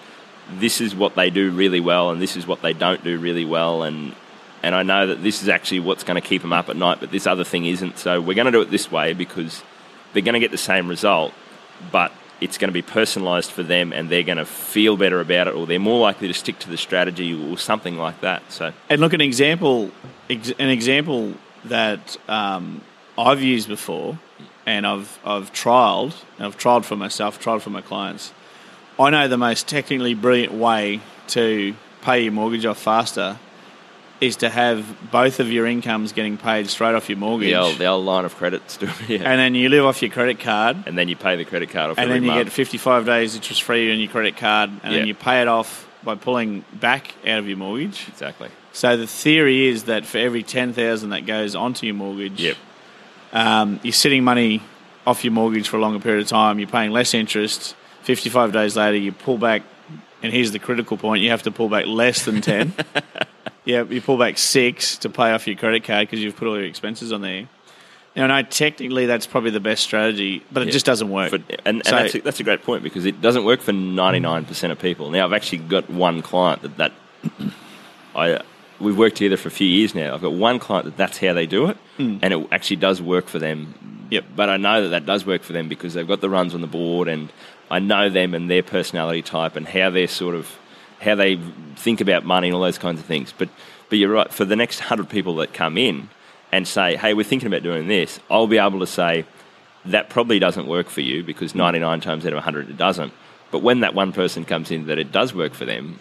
This 0.51 0.81
is 0.81 0.97
what 0.97 1.15
they 1.15 1.29
do 1.29 1.51
really 1.51 1.79
well, 1.79 2.09
and 2.09 2.23
this 2.23 2.35
is 2.35 2.47
what 2.47 2.63
they 2.63 2.73
don't 2.73 3.05
do 3.05 3.19
really 3.19 3.45
well, 3.45 3.83
and 3.83 4.15
and 4.63 4.75
I 4.75 4.83
know 4.83 5.07
that 5.09 5.23
this 5.23 5.43
is 5.43 5.49
actually 5.49 5.81
what's 5.81 6.05
going 6.05 6.21
to 6.21 6.27
keep 6.27 6.43
them 6.43 6.53
up 6.53 6.69
at 6.69 6.77
night, 6.77 6.99
but 7.01 7.11
this 7.11 7.27
other 7.27 7.45
thing 7.45 7.67
isn't. 7.67 7.99
So 7.99 8.21
we're 8.21 8.35
going 8.35 8.47
to 8.47 8.53
do 8.53 8.61
it 8.61 8.71
this 8.71 8.91
way 8.91 9.13
because 9.13 9.63
they're 10.13 10.23
going 10.23 10.35
to 10.35 10.41
get 10.41 10.51
the 10.51 10.59
same 10.59 10.89
result, 10.89 11.33
but 11.93 12.13
it's 12.41 12.59
going 12.59 12.69
to 12.69 12.73
be 12.73 12.83
personalised 12.83 13.51
for 13.51 13.63
them, 13.63 13.93
and 13.93 14.09
they're 14.09 14.23
going 14.23 14.39
to 14.39 14.45
feel 14.45 14.97
better 14.97 15.21
about 15.21 15.49
it, 15.49 15.55
or 15.55 15.67
they're 15.67 15.79
more 15.79 16.01
likely 16.01 16.29
to 16.29 16.35
stick 16.35 16.59
to 16.61 16.71
the 16.71 16.77
strategy, 16.77 17.35
or 17.35 17.59
something 17.59 17.97
like 17.97 18.21
that. 18.21 18.51
So, 18.51 18.73
and 18.89 19.01
look, 19.01 19.13
an 19.13 19.21
example, 19.21 19.91
an 20.29 20.71
example 20.71 21.35
that 21.65 22.17
um, 22.29 22.81
I've 23.17 23.43
used 23.43 23.69
before, 23.69 24.19
and 24.69 24.87
I've 24.87 25.19
I've 25.25 25.51
trialed, 25.53 26.15
and 26.37 26.47
I've 26.47 26.59
trialed 26.59 26.85
for 26.85 26.95
myself, 26.95 27.43
trialed 27.43 27.63
for 27.63 27.71
my 27.71 27.81
clients. 27.81 28.35
I 28.99 29.09
know 29.11 29.27
the 29.27 29.39
most 29.39 29.67
technically 29.67 30.13
brilliant 30.13 30.53
way 30.53 31.01
to 31.29 31.75
pay 32.03 32.21
your 32.21 32.33
mortgage 32.33 32.67
off 32.67 32.79
faster 32.79 33.39
is 34.21 34.37
to 34.37 34.51
have 34.51 34.85
both 35.11 35.41
of 35.41 35.51
your 35.51 35.65
incomes 35.65 36.13
getting 36.13 36.37
paid 36.37 36.69
straight 36.69 36.95
off 36.95 37.09
your 37.09 37.17
mortgage. 37.17 37.51
The 37.51 37.55
old, 37.55 37.79
the 37.79 37.87
old 37.87 38.05
line 38.05 38.25
of 38.25 38.35
credit 38.35 38.61
yeah. 39.09 39.19
And 39.19 39.39
then 39.39 39.55
you 39.55 39.69
live 39.69 39.85
off 39.85 40.03
your 40.03 40.11
credit 40.11 40.41
card. 40.41 40.77
And 40.87 40.99
then 40.99 41.09
you 41.09 41.17
pay 41.17 41.37
the 41.37 41.45
credit 41.45 41.71
card 41.71 41.93
off 41.93 41.99
And 41.99 42.11
then 42.11 42.25
you 42.25 42.31
month. 42.33 42.47
get 42.47 42.53
55 42.53 43.07
days 43.07 43.37
interest 43.37 43.63
free 43.63 43.93
on 43.93 44.01
your 44.01 44.11
credit 44.11 44.37
card. 44.37 44.71
And 44.83 44.93
then 44.93 45.07
you 45.07 45.15
pay 45.15 45.41
it 45.41 45.47
off 45.49 45.89
by 46.03 46.17
pulling 46.17 46.65
back 46.73 47.15
out 47.25 47.39
of 47.39 47.47
your 47.47 47.57
mortgage. 47.57 48.09
Exactly. 48.09 48.49
So 48.73 48.97
the 48.97 49.07
theory 49.07 49.69
is 49.69 49.85
that 49.85 50.05
for 50.05 50.19
every 50.19 50.43
10000 50.43 51.11
that 51.11 51.25
goes 51.25 51.55
onto 51.55 51.87
your 51.87 51.95
mortgage, 51.95 52.41
yep. 52.41 52.57
Um, 53.33 53.81
you're 53.83 53.93
sitting 53.93 54.25
money 54.25 54.63
off 55.07 55.25
your 55.25 55.33
mortgage 55.33 55.69
for 55.69 55.77
a 55.77 55.81
longer 55.81 55.99
period 55.99 56.23
of 56.23 56.29
time. 56.29 56.59
You're 56.59 56.69
paying 56.69 56.91
less 56.91 57.15
interest. 57.15 57.75
55 58.03 58.53
days 58.53 58.77
later, 58.77 58.97
you 58.97 59.13
pull 59.13 59.39
back. 59.39 59.63
And 60.23 60.33
here's 60.33 60.51
the 60.53 60.59
critical 60.59 60.97
point 60.97 61.23
you 61.23 61.31
have 61.31 61.45
to 61.45 61.51
pull 61.51 61.69
back 61.69 61.87
less 61.87 62.25
than 62.25 62.41
10. 62.41 62.75
Yeah, 63.69 63.83
you 63.83 64.01
pull 64.01 64.17
back 64.17 64.39
six 64.39 64.97
to 64.99 65.11
pay 65.11 65.31
off 65.31 65.47
your 65.47 65.55
credit 65.55 65.85
card 65.85 66.09
because 66.09 66.21
you've 66.21 66.37
put 66.37 66.49
all 66.49 66.57
your 66.57 66.65
expenses 66.65 67.13
on 67.13 67.21
there. 67.21 67.49
Now, 68.17 68.27
no, 68.27 68.41
technically 68.41 69.05
that's 69.05 69.27
probably 69.27 69.51
the 69.51 69.61
best 69.61 69.83
strategy, 69.83 70.43
but 70.51 70.63
it 70.63 70.67
yeah. 70.67 70.73
just 70.73 70.87
doesn't 70.87 71.11
work. 71.11 71.29
For, 71.29 71.37
and, 71.37 71.53
and 71.67 71.85
so, 71.85 71.91
that's, 71.91 72.15
a, 72.15 72.21
that's 72.23 72.41
a 72.41 72.45
great 72.45 72.63
point 72.63 72.83
because 72.83 73.05
it 73.05 73.21
doesn't 73.21 73.45
work 73.45 73.61
for 73.61 73.73
99% 73.73 74.71
of 74.71 74.79
people. 74.79 75.11
Now, 75.11 75.27
I've 75.27 75.35
actually 75.35 75.59
got 75.59 75.91
one 75.91 76.23
client 76.23 76.63
that, 76.63 76.79
that 76.79 76.93
I 78.17 78.41
we've 78.81 78.97
worked 78.97 79.17
together 79.17 79.37
for 79.37 79.49
a 79.49 79.53
few 79.53 79.67
years 79.67 79.95
now. 79.95 80.15
I've 80.15 80.23
got 80.23 80.33
one 80.33 80.59
client 80.59 80.87
that 80.87 80.97
that's 80.97 81.19
how 81.19 81.33
they 81.33 81.47
do 81.47 81.69
it, 81.69 81.77
mm. 81.99 82.19
and 82.23 82.35
it 82.35 82.49
actually 82.53 82.77
does 82.77 83.03
work 83.03 83.27
for 83.27 83.39
them. 83.39 84.07
Yep. 84.11 84.25
But 84.35 84.49
I 84.49 84.57
know 84.57 84.83
that 84.83 84.89
that 84.91 85.07
does 85.07 85.27
work 85.27 85.43
for 85.43 85.53
them 85.53 85.69
because 85.69 85.95
they've 85.95 86.09
got 86.09 86.21
the 86.21 86.31
runs 86.31 86.55
on 86.55 86.61
the 86.61 86.67
board, 86.67 87.09
and 87.09 87.31
I 87.71 87.79
know 87.79 88.09
them 88.09 88.35
and 88.35 88.51
their 88.51 88.63
personality 88.63 89.23
type 89.23 89.57
and 89.57 89.67
how 89.67 89.91
they're 89.91 90.09
sort 90.09 90.35
of 90.35 90.59
how 91.01 91.15
they 91.15 91.39
think 91.77 92.01
about 92.01 92.25
money 92.25 92.49
and 92.49 92.55
all 92.55 92.63
those 92.63 92.79
kinds 92.79 93.01
of 93.01 93.07
things. 93.07 93.33
But 93.37 93.49
but 93.89 93.99
you're 93.99 94.13
right. 94.13 94.33
For 94.33 94.45
the 94.45 94.57
next 94.57 94.81
hundred 94.81 95.09
people 95.09 95.37
that 95.37 95.53
come 95.53 95.79
in 95.79 96.09
and 96.53 96.67
say, 96.67 96.97
"Hey, 96.97 97.15
we're 97.15 97.25
thinking 97.25 97.47
about 97.47 97.63
doing 97.63 97.89
this," 97.89 98.21
I'll 98.31 98.47
be 98.47 98.59
able 98.59 98.81
to 98.81 98.87
say 98.87 99.25
that 99.85 100.11
probably 100.11 100.39
doesn't 100.39 100.67
work 100.67 100.89
for 100.89 101.01
you 101.01 101.23
because 101.23 101.55
99 101.55 102.01
times 102.01 102.27
out 102.27 102.33
of 102.33 102.39
100 102.39 102.69
it 102.69 102.77
doesn't. 102.77 103.13
But 103.51 103.61
when 103.61 103.81
that 103.81 103.95
one 103.95 104.13
person 104.13 104.45
comes 104.45 104.71
in 104.71 104.87
that 104.87 104.99
it 104.99 105.13
does 105.13 105.33
work 105.33 105.55
for 105.55 105.65
them, 105.65 105.99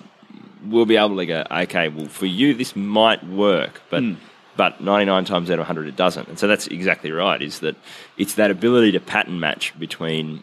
we'll 0.69 0.85
be 0.85 0.97
able 0.97 1.17
to 1.17 1.25
go, 1.25 1.45
"Okay, 1.49 1.89
well, 1.89 2.07
for 2.07 2.25
you 2.25 2.53
this 2.53 2.75
might 2.75 3.23
work, 3.25 3.81
but." 3.89 4.03
Mm. 4.03 4.17
But 4.55 4.81
99 4.81 5.25
times 5.25 5.51
out 5.51 5.59
of 5.59 5.67
100 5.67 5.87
it 5.87 5.95
doesn't. 5.95 6.29
And 6.29 6.39
so 6.39 6.47
that's 6.47 6.65
exactly 6.65 7.11
right, 7.11 7.39
is 7.43 7.59
that 7.59 7.75
it's 8.17 8.33
that 8.33 8.49
ability 8.49 8.93
to 8.93 8.99
pattern 8.99 9.39
match 9.39 9.77
between, 9.77 10.41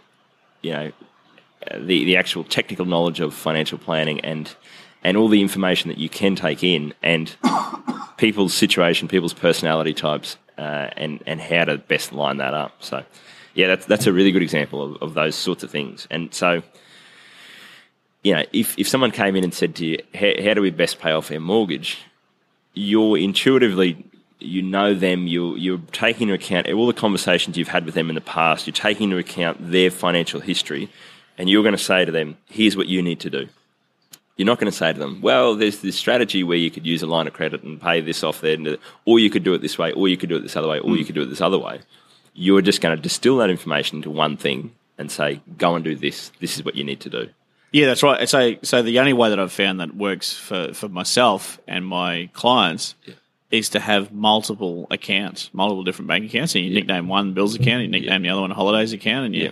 you 0.63 0.71
know, 0.71 0.93
the, 1.73 2.05
the 2.05 2.17
actual 2.17 2.45
technical 2.45 2.85
knowledge 2.85 3.21
of 3.21 3.35
financial 3.35 3.79
planning 3.79 4.21
and 4.21 4.55
and 5.03 5.19
all 5.19 5.29
the 5.29 5.43
information 5.43 5.89
that 5.89 5.99
you 5.99 6.09
can 6.09 6.35
take 6.35 6.65
in 6.65 6.95
and 7.03 7.37
people's 8.17 8.55
situation, 8.55 9.07
people's 9.07 9.35
personality 9.35 9.93
types, 9.93 10.39
uh, 10.57 10.89
and 10.97 11.23
and 11.27 11.41
how 11.41 11.65
to 11.65 11.79
best 11.79 12.13
line 12.13 12.39
that 12.39 12.55
up. 12.55 12.73
So, 12.81 13.05
yeah, 13.55 13.69
that's 13.69 13.87
that's 13.87 14.07
a 14.07 14.13
really 14.13 14.33
good 14.33 14.43
example 14.43 14.83
of, 14.83 15.03
of 15.03 15.15
those 15.15 15.35
sorts 15.35 15.63
of 15.63 15.71
things. 15.71 16.09
And 16.11 16.33
so, 16.33 16.63
you 18.25 18.35
know, 18.35 18.45
if 18.53 18.77
if 18.79 18.89
someone 18.89 19.13
came 19.13 19.37
in 19.37 19.45
and 19.45 19.55
said 19.55 19.77
to 19.77 19.87
you, 19.87 19.99
"How 20.15 20.55
do 20.55 20.63
we 20.63 20.71
best 20.71 20.99
pay 20.99 21.13
off 21.13 21.31
our 21.31 21.39
mortgage?" 21.39 21.99
You're 22.77 23.17
intuitively 23.19 24.05
you 24.45 24.63
know 24.63 24.95
them, 24.95 25.27
you're, 25.27 25.57
you're 25.57 25.81
taking 25.93 26.29
into 26.29 26.35
account 26.35 26.71
all 26.71 26.87
the 26.87 26.93
conversations 26.93 27.57
you've 27.57 27.69
had 27.69 27.85
with 27.85 27.95
them 27.95 28.09
in 28.09 28.15
the 28.15 28.21
past, 28.21 28.67
you're 28.67 28.75
taking 28.75 29.05
into 29.05 29.17
account 29.17 29.71
their 29.71 29.91
financial 29.91 30.41
history, 30.41 30.89
and 31.39 31.49
you're 31.49 31.63
going 31.63 31.77
to 31.77 31.83
say 31.83 32.05
to 32.05 32.13
them, 32.13 32.37
"Here's 32.47 32.77
what 32.77 32.89
you 32.89 33.03
need 33.03 33.21
to 33.21 33.31
do." 33.31 33.49
You're 34.37 34.47
not 34.47 34.59
going 34.59 34.71
to 34.71 34.77
say 34.77 34.93
to 34.93 34.99
them, 34.99 35.21
"Well, 35.21 35.55
there's 35.55 35.81
this 35.81 35.97
strategy 35.97 36.43
where 36.43 36.59
you 36.59 36.71
could 36.71 36.87
use 36.87 37.03
a 37.03 37.07
line 37.07 37.27
of 37.27 37.33
credit 37.33 37.63
and 37.63 37.81
pay 37.81 38.01
this 38.01 38.23
off 38.23 38.41
there, 38.41 38.59
or 39.05 39.19
you 39.19 39.31
could 39.31 39.45
do 39.45 39.55
it 39.55 39.63
this 39.63 39.79
way, 39.79 39.93
or 39.93 40.09
you 40.09 40.17
could 40.17 40.29
do 40.29 40.37
it 40.37 40.43
this 40.43 40.57
other 40.57 40.69
way, 40.69 40.79
or 40.79 40.91
you 40.91 40.99
hmm. 40.99 41.07
could 41.07 41.15
do 41.15 41.23
it 41.23 41.31
this 41.31 41.41
other 41.41 41.59
way." 41.59 41.81
You're 42.37 42.63
just 42.63 42.81
going 42.81 42.97
to 42.97 43.03
distill 43.03 43.37
that 43.39 43.51
information 43.51 43.99
into 43.99 44.11
one 44.11 44.37
thing 44.37 44.73
and 44.99 45.11
say, 45.11 45.41
"Go 45.57 45.75
and 45.77 45.85
do 45.85 45.95
this. 45.95 46.33
This 46.41 46.57
is 46.57 46.65
what 46.65 46.75
you 46.75 46.85
need 46.85 47.01
to 47.01 47.11
do." 47.11 47.29
Yeah, 47.75 47.87
that's 47.87 48.05
right. 48.05 48.29
So, 48.29 48.55
so 48.63 48.83
the 48.83 49.01
only 49.01 49.15
way 49.15 49.31
that 49.31 49.41
I've 49.41 49.51
found 49.51 49.81
that 49.81 49.97
works 49.97 50.33
for, 50.33 50.73
for 50.75 50.89
myself 50.89 51.59
and 51.67 51.85
my 51.85 52.31
clients 52.33 52.95
Yeah. 53.05 53.15
is 53.51 53.71
to 53.71 53.81
have 53.81 54.13
multiple 54.13 54.87
accounts, 54.93 55.51
multiple 55.53 55.83
different 55.83 56.07
bank 56.07 56.25
accounts, 56.25 56.55
and 56.55 56.65
you 56.65 56.73
nickname 56.73 57.09
one 57.09 57.35
bills 57.35 57.55
mm-hmm. 57.55 57.65
account, 57.65 57.83
you 57.83 57.89
nickname 57.89 58.23
the 58.23 58.29
other 58.29 58.43
one 58.43 58.53
a 58.53 58.55
holidays 58.55 58.93
account, 58.93 59.27
and 59.27 59.35
you, 59.35 59.43
Yeah. 59.43 59.51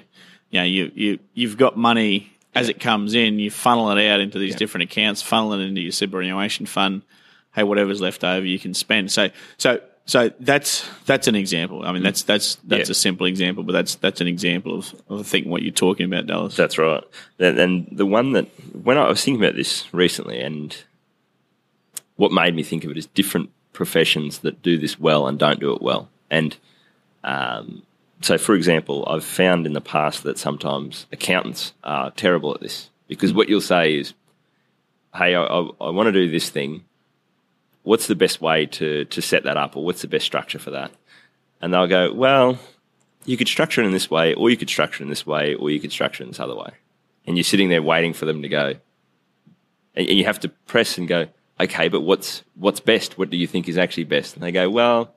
you 0.50 0.61
know, 0.61 0.64
you 0.64 0.93
you 0.95 1.19
you've 1.35 1.57
got 1.57 1.76
money 1.76 2.33
as 2.55 2.69
it 2.69 2.79
comes 2.79 3.14
in, 3.14 3.41
you 3.41 3.50
funnel 3.50 3.91
it 3.91 4.09
out 4.09 4.21
into 4.21 4.38
these 4.38 4.52
Yeah. 4.52 4.59
different 4.59 4.85
accounts, 4.85 5.21
funnel 5.21 5.55
it 5.55 5.61
into 5.61 5.81
your 5.81 5.91
superannuation 5.91 6.67
fund. 6.67 7.02
Hey, 7.57 7.64
whatever's 7.64 8.00
left 8.00 8.23
over, 8.23 8.47
you 8.47 8.61
can 8.61 8.73
spend. 8.73 9.11
So, 9.11 9.31
so. 9.59 9.81
So 10.12 10.31
that's 10.40 10.87
that's 11.07 11.26
an 11.26 11.35
example. 11.35 11.87
I 11.87 11.92
mean, 11.92 12.02
that's 12.02 12.23
that's 12.23 12.57
that's 12.64 12.90
Yeah. 12.90 12.92
a 12.92 12.95
simple 12.95 13.25
example, 13.26 13.62
but 13.64 13.73
that's 13.73 13.95
that's 13.95 14.21
an 14.21 14.26
example 14.28 14.78
of, 14.81 14.95
of 15.09 15.21
I 15.21 15.23
think 15.23 15.47
what 15.47 15.62
you're 15.62 15.73
talking 15.73 16.04
about, 16.04 16.26
Dallas. 16.26 16.54
That's 16.54 16.76
right. 16.76 17.02
And 17.38 17.59
and 17.59 17.88
the 17.90 18.04
one 18.04 18.33
that 18.33 18.47
when 18.75 18.99
I 18.99 19.09
was 19.09 19.25
thinking 19.25 19.42
about 19.42 19.57
this 19.57 19.87
recently, 19.95 20.38
and 20.38 20.76
what 22.16 22.31
made 22.31 22.54
me 22.54 22.62
think 22.62 22.85
of 22.85 22.90
it 22.90 22.99
is 22.99 23.07
different 23.07 23.49
professions 23.73 24.40
that 24.40 24.61
do 24.61 24.76
this 24.76 25.00
well 25.00 25.26
and 25.26 25.38
don't 25.38 25.61
do 25.61 25.73
it 25.73 25.81
well. 25.81 26.11
And 26.31 26.59
um, 27.25 27.83
so, 28.21 28.37
for 28.37 28.54
example, 28.54 29.07
I've 29.09 29.25
found 29.25 29.64
in 29.64 29.73
the 29.73 29.81
past 29.81 30.25
that 30.25 30.37
sometimes 30.37 31.07
accountants 31.11 31.73
are 31.85 32.11
terrible 32.11 32.52
at 32.54 32.61
this 32.61 32.90
because 33.09 33.33
what 33.33 33.49
you'll 33.49 33.62
say 33.62 33.95
is, 33.95 34.12
"Hey, 35.14 35.35
I, 35.35 35.42
I, 35.42 35.61
I 35.81 35.88
want 35.88 36.09
to 36.09 36.12
do 36.12 36.31
this 36.31 36.50
thing. 36.50 36.85
What's 37.83 38.07
the 38.07 38.15
best 38.15 38.41
way 38.41 38.67
to 38.67 39.05
to 39.05 39.23
set 39.23 39.45
that 39.45 39.57
up, 39.57 39.77
or 39.77 39.85
what's 39.85 40.03
the 40.03 40.09
best 40.09 40.27
structure 40.27 40.59
for 40.59 40.71
that?" 40.71 40.93
And 41.61 41.73
they'll 41.73 41.87
go, 41.87 42.12
"Well." 42.12 42.59
You 43.25 43.37
could 43.37 43.47
structure 43.47 43.81
it 43.81 43.87
in 43.87 43.93
this 43.93 44.11
way, 44.11 44.35
or 44.35 44.51
you 44.51 44.57
could 44.57 44.69
structure 44.69 45.01
it 45.01 45.07
in 45.07 45.09
this 45.09 45.25
way, 45.25 45.55
or 45.55 45.71
you 45.71 45.79
could 45.79 45.93
structure 45.93 46.25
it 46.25 46.27
in 46.27 46.31
this 46.33 46.41
other 46.41 46.57
way 46.57 46.73
and 47.27 47.37
you're 47.37 47.45
sitting 47.45 47.69
there 47.69 47.83
waiting 47.83 48.12
for 48.12 48.25
them 48.25 48.43
to 48.43 48.49
go, 48.49 48.75
and, 49.95 50.09
and 50.09 50.19
you 50.19 50.25
have 50.25 50.41
to 50.41 50.49
press 50.49 50.99
and 50.99 51.09
go, 51.09 51.27
okay, 51.61 51.89
but 51.89 52.01
what's 52.01 52.43
what's 52.55 52.81
best? 52.81 53.19
What 53.19 53.31
do 53.31 53.37
you 53.37 53.47
think 53.47 53.69
is 53.69 53.79
actually 53.79 54.05
best? 54.05 54.35
And 54.35 54.43
they 54.43 54.53
go, 54.53 54.69
well, 54.69 55.15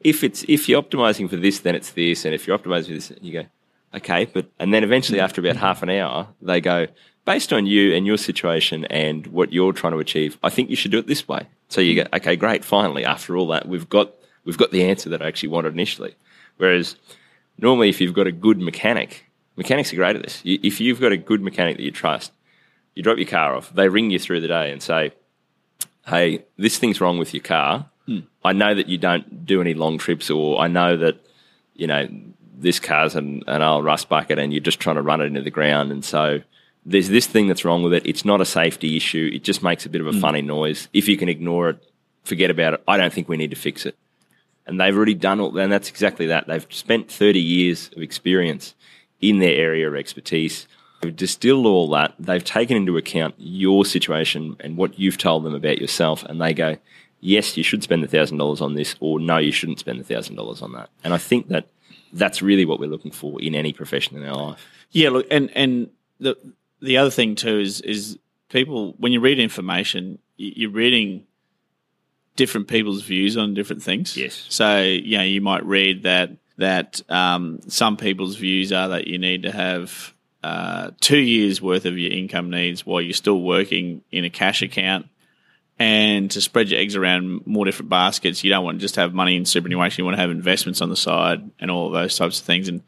if 0.00 0.22
it's 0.22 0.44
if 0.48 0.68
you're 0.68 0.82
optimizing 0.82 1.28
for 1.28 1.36
this, 1.36 1.60
then 1.60 1.74
it's 1.74 1.90
this, 1.90 2.24
and 2.24 2.34
if 2.34 2.46
you're 2.46 2.58
optimizing 2.58 2.86
for 2.86 2.92
this, 2.92 3.12
you 3.20 3.32
go, 3.32 3.46
okay, 3.94 4.26
but 4.26 4.50
and 4.58 4.72
then 4.72 4.84
eventually 4.84 5.20
after 5.20 5.40
about 5.40 5.56
half 5.56 5.82
an 5.82 5.90
hour, 5.90 6.28
they 6.40 6.60
go, 6.60 6.86
based 7.26 7.52
on 7.52 7.66
you 7.66 7.92
and 7.94 8.06
your 8.06 8.16
situation 8.16 8.86
and 8.86 9.26
what 9.26 9.52
you're 9.52 9.72
trying 9.74 9.92
to 9.92 9.98
achieve, 9.98 10.38
I 10.42 10.48
think 10.48 10.70
you 10.70 10.76
should 10.76 10.92
do 10.92 10.98
it 10.98 11.06
this 11.06 11.28
way. 11.28 11.46
So 11.68 11.82
you 11.82 11.96
go, 11.96 12.08
okay, 12.14 12.36
great, 12.36 12.64
finally, 12.64 13.04
after 13.04 13.36
all 13.36 13.48
that, 13.48 13.68
we've 13.68 13.88
got 13.88 14.12
we've 14.44 14.56
got 14.56 14.70
the 14.70 14.84
answer 14.84 15.10
that 15.10 15.20
I 15.20 15.26
actually 15.26 15.50
wanted 15.50 15.74
initially. 15.74 16.14
Whereas 16.56 16.96
normally, 17.58 17.88
if 17.90 18.00
you've 18.00 18.14
got 18.14 18.26
a 18.28 18.32
good 18.32 18.58
mechanic, 18.60 19.26
mechanics 19.56 19.92
are 19.92 19.96
great 19.96 20.16
at 20.16 20.22
this. 20.22 20.40
You- 20.44 20.60
If 20.62 20.80
you've 20.80 21.00
got 21.00 21.12
a 21.12 21.16
good 21.16 21.42
mechanic 21.42 21.76
that 21.76 21.82
you 21.82 21.90
trust, 21.90 22.32
you 22.94 23.02
drop 23.02 23.18
your 23.18 23.26
car 23.26 23.54
off, 23.54 23.74
they 23.74 23.88
ring 23.88 24.10
you 24.10 24.18
through 24.18 24.40
the 24.40 24.48
day 24.48 24.70
and 24.72 24.82
say, 24.82 25.12
Hey, 26.06 26.44
this 26.56 26.78
thing's 26.78 27.00
wrong 27.00 27.18
with 27.18 27.34
your 27.34 27.42
car. 27.42 27.90
Hmm. 28.06 28.20
I 28.44 28.52
know 28.52 28.72
that 28.74 28.88
you 28.88 28.96
don't 28.98 29.44
do 29.44 29.60
any 29.60 29.74
long 29.74 29.98
trips, 29.98 30.30
or 30.30 30.60
I 30.60 30.68
know 30.68 30.96
that, 30.96 31.16
you 31.74 31.88
know, 31.88 32.06
this 32.56 32.78
car's 32.78 33.16
an, 33.16 33.42
an 33.48 33.60
old 33.62 33.84
rust 33.84 34.08
bucket 34.08 34.38
and 34.38 34.52
you're 34.52 34.62
just 34.62 34.78
trying 34.80 34.96
to 34.96 35.02
run 35.02 35.20
it 35.20 35.24
into 35.26 35.42
the 35.42 35.50
ground. 35.50 35.90
And 35.90 36.04
so 36.04 36.40
there's 36.86 37.08
this 37.08 37.26
thing 37.26 37.48
that's 37.48 37.64
wrong 37.64 37.82
with 37.82 37.92
it. 37.92 38.06
It's 38.06 38.24
not 38.24 38.40
a 38.40 38.46
safety 38.46 38.96
issue. 38.96 39.30
It 39.34 39.42
just 39.44 39.62
makes 39.62 39.84
a 39.84 39.90
bit 39.90 40.00
of 40.00 40.06
a 40.06 40.12
mm. 40.12 40.20
funny 40.20 40.40
noise. 40.40 40.88
If 40.92 41.08
you 41.08 41.18
can 41.18 41.28
ignore 41.28 41.70
it, 41.70 41.92
forget 42.24 42.50
about 42.50 42.74
it. 42.74 42.82
I 42.88 42.96
don't 42.96 43.12
think 43.12 43.28
we 43.28 43.36
need 43.36 43.50
to 43.50 43.56
fix 43.56 43.84
it 43.84 43.96
and 44.66 44.80
they've 44.80 44.96
already 44.96 45.14
done 45.14 45.40
all, 45.40 45.56
and 45.56 45.72
that's 45.72 45.88
exactly 45.88 46.26
that. 46.26 46.46
They've 46.46 46.66
spent 46.70 47.10
30 47.10 47.40
years 47.40 47.90
of 47.96 48.02
experience 48.02 48.74
in 49.20 49.38
their 49.38 49.54
area 49.56 49.88
of 49.88 49.94
expertise. 49.94 50.66
They've 51.00 51.14
distilled 51.14 51.66
all 51.66 51.88
that. 51.90 52.14
They've 52.18 52.42
taken 52.42 52.76
into 52.76 52.96
account 52.96 53.36
your 53.38 53.84
situation 53.84 54.56
and 54.60 54.76
what 54.76 54.98
you've 54.98 55.18
told 55.18 55.44
them 55.44 55.54
about 55.54 55.78
yourself, 55.78 56.24
and 56.24 56.40
they 56.40 56.52
go, 56.52 56.76
yes, 57.20 57.56
you 57.56 57.62
should 57.62 57.82
spend 57.82 58.02
the 58.02 58.08
thousand 58.08 58.38
dollars 58.38 58.60
on 58.60 58.74
this, 58.74 58.96
or 58.98 59.20
no, 59.20 59.38
you 59.38 59.52
shouldn't 59.52 59.78
spend 59.78 60.00
the 60.00 60.04
thousand 60.04 60.34
dollars 60.34 60.62
on 60.62 60.72
that. 60.72 60.90
And 61.04 61.14
I 61.14 61.18
think 61.18 61.48
that 61.48 61.68
that's 62.12 62.42
really 62.42 62.64
what 62.64 62.80
we're 62.80 62.90
looking 62.90 63.12
for 63.12 63.40
in 63.40 63.54
any 63.54 63.72
profession 63.72 64.16
in 64.16 64.28
our 64.28 64.50
life. 64.50 64.66
Yeah, 64.90 65.10
look, 65.10 65.26
and 65.30 65.50
and 65.56 65.90
the 66.18 66.36
the 66.86 66.98
other 66.98 67.10
thing 67.10 67.34
too 67.34 67.58
is 67.58 67.80
is 67.80 68.18
people 68.48 68.94
when 68.98 69.12
you 69.12 69.20
read 69.20 69.38
information, 69.38 70.18
you're 70.36 70.70
reading 70.70 71.26
different 72.36 72.68
people's 72.68 73.02
views 73.02 73.36
on 73.36 73.54
different 73.54 73.82
things. 73.82 74.16
Yes. 74.16 74.46
So 74.48 74.80
you 74.82 75.18
know, 75.18 75.24
you 75.24 75.40
might 75.40 75.64
read 75.64 76.04
that 76.04 76.30
that 76.58 77.02
um, 77.10 77.60
some 77.68 77.96
people's 77.96 78.36
views 78.36 78.72
are 78.72 78.88
that 78.88 79.06
you 79.06 79.18
need 79.18 79.42
to 79.42 79.52
have 79.52 80.14
uh, 80.42 80.90
two 81.00 81.18
years 81.18 81.60
worth 81.60 81.84
of 81.86 81.98
your 81.98 82.12
income 82.12 82.50
needs 82.50 82.86
while 82.86 83.00
you're 83.00 83.12
still 83.12 83.40
working 83.40 84.02
in 84.10 84.24
a 84.24 84.30
cash 84.30 84.62
account. 84.62 85.06
And 85.78 86.30
to 86.30 86.40
spread 86.40 86.70
your 86.70 86.80
eggs 86.80 86.96
around 86.96 87.46
more 87.46 87.66
different 87.66 87.90
baskets, 87.90 88.42
you 88.42 88.48
don't 88.48 88.64
want 88.64 88.78
to 88.78 88.80
just 88.80 88.96
have 88.96 89.12
money 89.12 89.36
in 89.36 89.44
superannuation. 89.44 90.00
You 90.00 90.04
want 90.06 90.16
to 90.16 90.20
have 90.22 90.30
investments 90.30 90.80
on 90.80 90.88
the 90.88 90.96
side 90.96 91.50
and 91.60 91.70
all 91.70 91.88
of 91.88 91.92
those 91.92 92.16
types 92.16 92.40
of 92.40 92.46
things. 92.46 92.68
And 92.68 92.82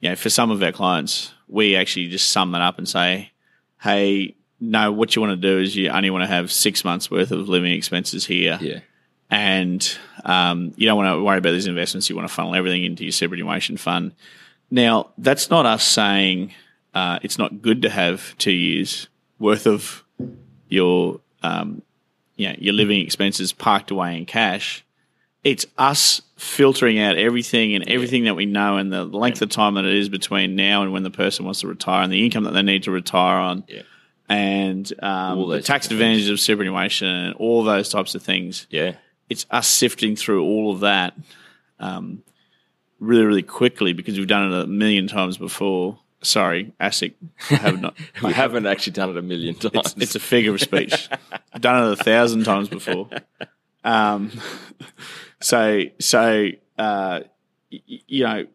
you 0.00 0.10
know, 0.10 0.16
for 0.16 0.30
some 0.30 0.52
of 0.52 0.62
our 0.62 0.70
clients, 0.70 1.32
we 1.48 1.74
actually 1.74 2.08
just 2.08 2.30
sum 2.30 2.52
that 2.52 2.62
up 2.62 2.78
and 2.78 2.88
say, 2.88 3.32
hey, 3.80 4.36
no, 4.60 4.92
what 4.92 5.14
you 5.14 5.22
want 5.22 5.40
to 5.40 5.48
do 5.48 5.60
is 5.60 5.76
you 5.76 5.90
only 5.90 6.10
want 6.10 6.22
to 6.22 6.28
have 6.28 6.50
six 6.50 6.84
months 6.84 7.10
worth 7.10 7.30
of 7.30 7.48
living 7.48 7.72
expenses 7.72 8.24
here. 8.26 8.58
Yeah. 8.60 8.80
And 9.30 9.98
um, 10.24 10.72
you 10.76 10.86
don't 10.86 10.96
want 10.96 11.14
to 11.14 11.22
worry 11.22 11.38
about 11.38 11.52
these 11.52 11.66
investments. 11.66 12.08
You 12.08 12.16
want 12.16 12.26
to 12.28 12.34
funnel 12.34 12.54
everything 12.54 12.84
into 12.84 13.04
your 13.04 13.12
superannuation 13.12 13.76
fund. 13.76 14.14
Now, 14.70 15.10
that's 15.18 15.50
not 15.50 15.66
us 15.66 15.84
saying 15.84 16.54
uh, 16.94 17.18
it's 17.22 17.38
not 17.38 17.62
good 17.62 17.82
to 17.82 17.90
have 17.90 18.36
two 18.38 18.52
years 18.52 19.08
worth 19.38 19.66
of 19.66 20.02
your 20.68 21.20
um, 21.42 21.82
you 22.38 22.48
know, 22.48 22.54
your 22.58 22.72
living 22.72 23.00
expenses 23.00 23.52
parked 23.52 23.90
away 23.90 24.16
in 24.16 24.24
cash. 24.24 24.84
It's 25.50 25.64
us 25.78 26.20
filtering 26.36 26.98
out 26.98 27.16
everything 27.16 27.74
and 27.74 27.88
everything 27.88 28.24
that 28.24 28.34
we 28.36 28.44
know 28.46 28.76
and 28.76 28.92
the 28.92 29.04
length 29.04 29.40
of 29.40 29.48
time 29.48 29.74
that 29.74 29.84
it 29.86 29.94
is 29.94 30.08
between 30.08 30.54
now 30.56 30.82
and 30.82 30.92
when 30.92 31.02
the 31.04 31.10
person 31.10 31.44
wants 31.44 31.60
to 31.60 31.66
retire 31.68 32.02
and 32.02 32.12
the 32.12 32.22
income 32.24 32.44
that 32.44 32.52
they 32.52 32.62
need 32.62 32.82
to 32.82 32.90
retire 32.90 33.38
on 33.38 33.64
Yeah. 33.66 33.82
and 34.28 34.92
um, 35.02 35.48
the 35.48 35.62
tax 35.62 35.90
advantages 35.90 36.28
of 36.28 36.38
superannuation 36.38 37.08
and 37.08 37.34
all 37.36 37.64
those 37.64 37.88
types 37.88 38.14
of 38.14 38.22
things. 38.22 38.66
Yeah. 38.70 38.96
It's 39.30 39.46
us 39.50 39.66
sifting 39.68 40.16
through 40.16 40.44
all 40.44 40.70
of 40.72 40.80
that 40.80 41.14
um, 41.80 42.22
really, 43.00 43.24
really 43.24 43.42
quickly 43.42 43.92
because 43.94 44.18
we've 44.18 44.28
done 44.28 44.52
it 44.52 44.64
a 44.64 44.66
million 44.66 45.08
times 45.08 45.38
before. 45.38 45.98
Sorry, 46.20 46.72
ASIC, 46.80 47.14
I 47.50 47.54
have 47.54 47.80
not. 47.80 47.94
We 48.22 48.32
haven't 48.32 48.66
actually 48.66 48.92
done 48.94 49.10
it 49.10 49.16
a 49.16 49.22
million 49.22 49.54
times. 49.54 49.74
It's, 49.74 49.94
it's 49.96 50.14
a 50.14 50.20
figure 50.20 50.52
of 50.52 50.60
speech. 50.60 51.08
I've 51.52 51.60
done 51.62 51.88
it 51.88 51.92
a 52.00 52.04
thousand 52.04 52.44
times 52.44 52.68
before. 52.68 53.08
Um, 53.84 54.32
so, 55.40 55.84
so 55.98 56.48
uh, 56.78 57.20
y- 57.70 57.80
you 57.86 58.24
know, 58.24 58.46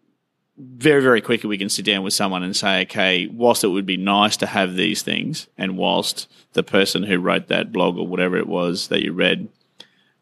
very, 0.57 1.01
very 1.01 1.21
quickly 1.21 1.47
we 1.47 1.57
can 1.57 1.69
sit 1.69 1.85
down 1.85 2.03
with 2.03 2.13
someone 2.13 2.43
and 2.43 2.55
say, 2.55 2.83
okay, 2.83 3.27
whilst 3.27 3.63
it 3.63 3.69
would 3.69 3.85
be 3.85 3.97
nice 3.97 4.37
to 4.37 4.45
have 4.45 4.75
these 4.75 5.01
things, 5.01 5.47
and 5.57 5.77
whilst 5.77 6.29
the 6.53 6.63
person 6.63 7.03
who 7.03 7.17
wrote 7.17 7.47
that 7.47 7.71
blog 7.71 7.97
or 7.97 8.07
whatever 8.07 8.37
it 8.37 8.47
was 8.47 8.87
that 8.89 9.03
you 9.03 9.13
read, 9.13 9.49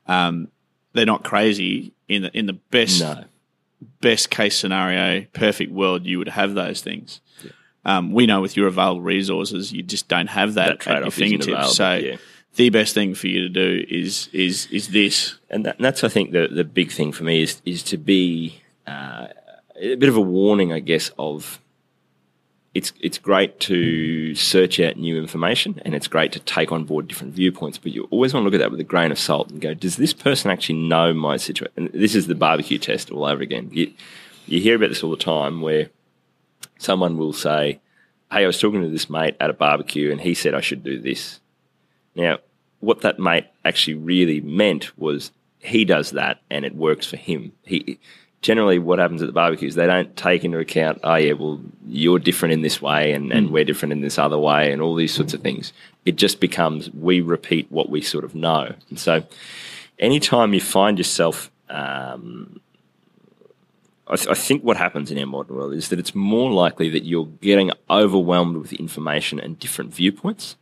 um, 0.07 0.47
they're 0.93 1.05
not 1.05 1.23
crazy 1.23 1.93
in 2.07 2.23
the 2.23 2.37
in 2.37 2.45
the 2.45 2.53
best 2.53 3.01
no. 3.01 3.25
best 4.01 4.29
case 4.29 4.57
scenario, 4.57 5.25
perfect 5.33 5.71
world, 5.71 6.05
you 6.05 6.17
would 6.17 6.29
have 6.29 6.53
those 6.53 6.81
things. 6.81 7.21
Um, 7.83 8.11
we 8.11 8.27
know 8.27 8.41
with 8.41 8.55
your 8.55 8.67
available 8.67 9.01
resources, 9.01 9.73
you 9.73 9.81
just 9.81 10.07
don't 10.07 10.27
have 10.27 10.53
that, 10.53 10.81
That 10.81 10.97
at 10.97 11.01
your 11.03 11.11
fingertips. 11.11 11.75
So 11.75 11.95
yeah. 11.95 12.17
The 12.55 12.69
best 12.69 12.93
thing 12.93 13.15
for 13.15 13.27
you 13.27 13.41
to 13.41 13.49
do 13.49 13.85
is 13.89 14.29
is 14.33 14.67
is 14.67 14.89
this. 14.89 15.35
and, 15.49 15.65
that, 15.65 15.77
and 15.77 15.85
that's 15.85 16.03
I 16.03 16.09
think 16.09 16.31
the 16.31 16.47
the 16.47 16.63
big 16.63 16.91
thing 16.91 17.11
for 17.11 17.23
me 17.23 17.41
is 17.41 17.61
is 17.65 17.83
to 17.83 17.97
be 17.97 18.61
uh, 18.87 19.27
a 19.75 19.95
bit 19.95 20.09
of 20.09 20.15
a 20.15 20.21
warning, 20.21 20.71
I 20.73 20.79
guess, 20.79 21.11
of 21.17 21.59
it's 22.73 22.93
it's 23.01 23.17
great 23.17 23.59
to 23.61 24.33
search 24.35 24.79
out 24.79 24.95
new 24.95 25.17
information 25.17 25.81
and 25.83 25.93
it's 25.93 26.07
great 26.07 26.31
to 26.33 26.39
take 26.39 26.71
on 26.71 26.85
board 26.85 27.07
different 27.07 27.33
viewpoints, 27.33 27.77
but 27.77 27.91
you 27.91 28.07
always 28.11 28.33
want 28.33 28.43
to 28.43 28.45
look 28.45 28.53
at 28.53 28.63
that 28.63 28.71
with 28.71 28.79
a 28.79 28.85
grain 28.85 29.11
of 29.11 29.19
salt 29.19 29.49
and 29.49 29.59
go, 29.59 29.73
does 29.73 29.97
this 29.97 30.13
person 30.13 30.49
actually 30.49 30.79
know 30.79 31.13
my 31.13 31.37
situation? 31.37 31.89
This 31.93 32.15
is 32.15 32.27
the 32.27 32.35
barbecue 32.35 32.77
test 32.77 33.11
all 33.11 33.25
over 33.25 33.41
again. 33.41 33.69
You, 33.73 33.91
you 34.45 34.61
hear 34.61 34.75
about 34.77 34.89
this 34.89 35.03
all 35.03 35.11
the 35.11 35.17
time 35.17 35.61
where 35.61 35.89
someone 36.77 37.17
will 37.17 37.33
say, 37.33 37.81
Hey, 38.31 38.43
I 38.43 38.47
was 38.47 38.59
talking 38.59 38.81
to 38.81 38.89
this 38.89 39.09
mate 39.09 39.35
at 39.41 39.49
a 39.49 39.53
barbecue 39.53 40.09
and 40.09 40.21
he 40.21 40.33
said 40.33 40.53
I 40.53 40.61
should 40.61 40.83
do 40.83 40.97
this. 40.97 41.41
Now, 42.15 42.39
what 42.79 43.01
that 43.01 43.19
mate 43.19 43.45
actually 43.63 43.95
really 43.95 44.41
meant 44.41 44.97
was 44.97 45.31
he 45.59 45.85
does 45.85 46.11
that 46.11 46.41
and 46.49 46.65
it 46.65 46.75
works 46.75 47.05
for 47.05 47.17
him. 47.17 47.51
He 47.63 47.99
generally 48.41 48.79
what 48.79 48.99
happens 48.99 49.21
at 49.21 49.27
the 49.27 49.33
barbecues, 49.33 49.75
they 49.75 49.85
don't 49.85 50.15
take 50.17 50.43
into 50.43 50.57
account, 50.57 50.99
oh 51.03 51.15
yeah, 51.15 51.33
well, 51.33 51.61
you're 51.87 52.19
different 52.19 52.53
in 52.53 52.61
this 52.61 52.81
way 52.81 53.13
and, 53.13 53.31
and 53.31 53.51
we're 53.51 53.63
different 53.63 53.91
in 53.91 54.01
this 54.01 54.17
other 54.17 54.37
way 54.37 54.71
and 54.71 54.81
all 54.81 54.95
these 54.95 55.13
sorts 55.13 55.33
of 55.33 55.41
things. 55.41 55.73
It 56.05 56.15
just 56.15 56.39
becomes 56.39 56.89
we 56.91 57.21
repeat 57.21 57.71
what 57.71 57.89
we 57.89 58.01
sort 58.01 58.23
of 58.23 58.33
know. 58.33 58.73
And 58.89 58.99
so 58.99 59.23
anytime 59.99 60.53
you 60.53 60.61
find 60.61 60.97
yourself 60.97 61.51
um, 61.69 62.59
I, 64.11 64.17
th- 64.17 64.27
I, 64.27 64.33
think 64.33 64.63
what 64.63 64.75
happens 64.75 65.09
in 65.09 65.17
our 65.19 65.25
modern 65.25 65.55
world 65.55 65.73
is 65.73 65.87
that 65.87 65.97
it's 65.97 66.13
more 66.13 66.51
likely 66.51 66.89
that 66.89 67.05
you're 67.05 67.27
getting 67.41 67.71
overwhelmed 67.89 68.57
with 68.57 68.73
information 68.73 69.39
and 69.39 69.57
different 69.57 69.93
viewpoints. 69.93 70.57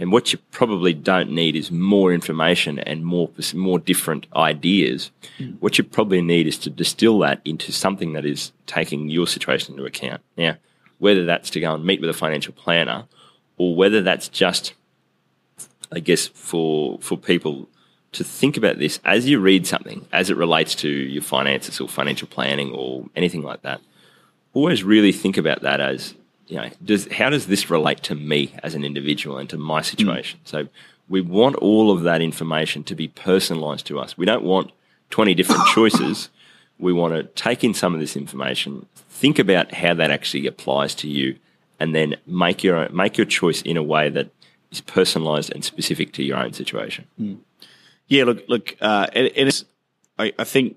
And 0.00 0.10
what 0.10 0.32
you 0.32 0.38
probably 0.50 0.94
don't 0.94 1.30
need 1.30 1.54
is 1.54 1.70
more 1.70 2.12
information 2.12 2.78
and 2.78 3.04
more 3.04 3.30
more 3.54 3.78
different 3.78 4.26
ideas. 4.34 5.10
Mm. 5.38 5.58
What 5.60 5.76
you 5.76 5.84
probably 5.84 6.22
need 6.22 6.46
is 6.46 6.56
to 6.58 6.70
distill 6.70 7.18
that 7.18 7.42
into 7.44 7.70
something 7.70 8.14
that 8.14 8.24
is 8.24 8.52
taking 8.66 9.10
your 9.10 9.26
situation 9.26 9.74
into 9.74 9.84
account. 9.84 10.22
Now, 10.38 10.56
whether 10.98 11.26
that's 11.26 11.50
to 11.50 11.60
go 11.60 11.74
and 11.74 11.84
meet 11.84 12.00
with 12.00 12.08
a 12.08 12.14
financial 12.14 12.54
planner, 12.54 13.04
or 13.58 13.76
whether 13.76 14.00
that's 14.00 14.28
just, 14.28 14.72
I 15.92 16.00
guess, 16.00 16.28
for 16.28 16.98
for 17.00 17.18
people 17.18 17.68
to 18.12 18.24
think 18.24 18.56
about 18.56 18.78
this 18.78 19.00
as 19.04 19.28
you 19.28 19.38
read 19.38 19.66
something, 19.66 20.06
as 20.12 20.30
it 20.30 20.36
relates 20.36 20.74
to 20.76 20.88
your 20.88 21.22
finances 21.22 21.78
or 21.78 21.88
financial 21.88 22.26
planning 22.26 22.72
or 22.72 23.04
anything 23.14 23.42
like 23.42 23.62
that. 23.62 23.80
Always 24.54 24.82
really 24.82 25.12
think 25.12 25.36
about 25.36 25.60
that 25.60 25.80
as, 25.80 26.14
you 26.50 26.56
know, 26.56 26.68
does 26.84 27.06
how 27.12 27.30
does 27.30 27.46
this 27.46 27.70
relate 27.70 28.02
to 28.04 28.14
me 28.14 28.52
as 28.62 28.74
an 28.74 28.84
individual 28.84 29.38
and 29.38 29.48
to 29.50 29.56
my 29.56 29.82
situation? 29.82 30.40
Mm. 30.44 30.48
So 30.48 30.68
we 31.08 31.20
want 31.20 31.56
all 31.56 31.90
of 31.90 32.02
that 32.02 32.20
information 32.20 32.82
to 32.84 32.94
be 32.94 33.08
personalized 33.08 33.86
to 33.86 34.00
us. 34.00 34.18
We 34.18 34.26
don't 34.26 34.44
want 34.44 34.72
20 35.10 35.34
different 35.34 35.64
choices. 35.74 36.28
We 36.78 36.92
want 36.92 37.14
to 37.14 37.24
take 37.40 37.62
in 37.62 37.74
some 37.74 37.94
of 37.94 38.00
this 38.00 38.16
information, 38.16 38.86
think 38.94 39.38
about 39.38 39.74
how 39.74 39.94
that 39.94 40.10
actually 40.10 40.46
applies 40.46 40.94
to 40.96 41.08
you, 41.08 41.36
and 41.78 41.94
then 41.94 42.16
make 42.26 42.64
your 42.64 42.88
make 42.88 43.16
your 43.16 43.26
choice 43.26 43.62
in 43.62 43.76
a 43.76 43.82
way 43.82 44.08
that 44.08 44.30
is 44.72 44.80
personalized 44.80 45.52
and 45.52 45.64
specific 45.64 46.12
to 46.14 46.22
your 46.22 46.38
own 46.38 46.52
situation. 46.52 47.06
Mm. 47.20 47.38
Yeah, 48.08 48.24
look, 48.24 48.44
look, 48.48 48.76
uh, 48.80 49.06
it, 49.12 49.32
it 49.36 49.48
is. 49.48 49.64
I, 50.18 50.32
I, 50.38 50.44
think 50.44 50.76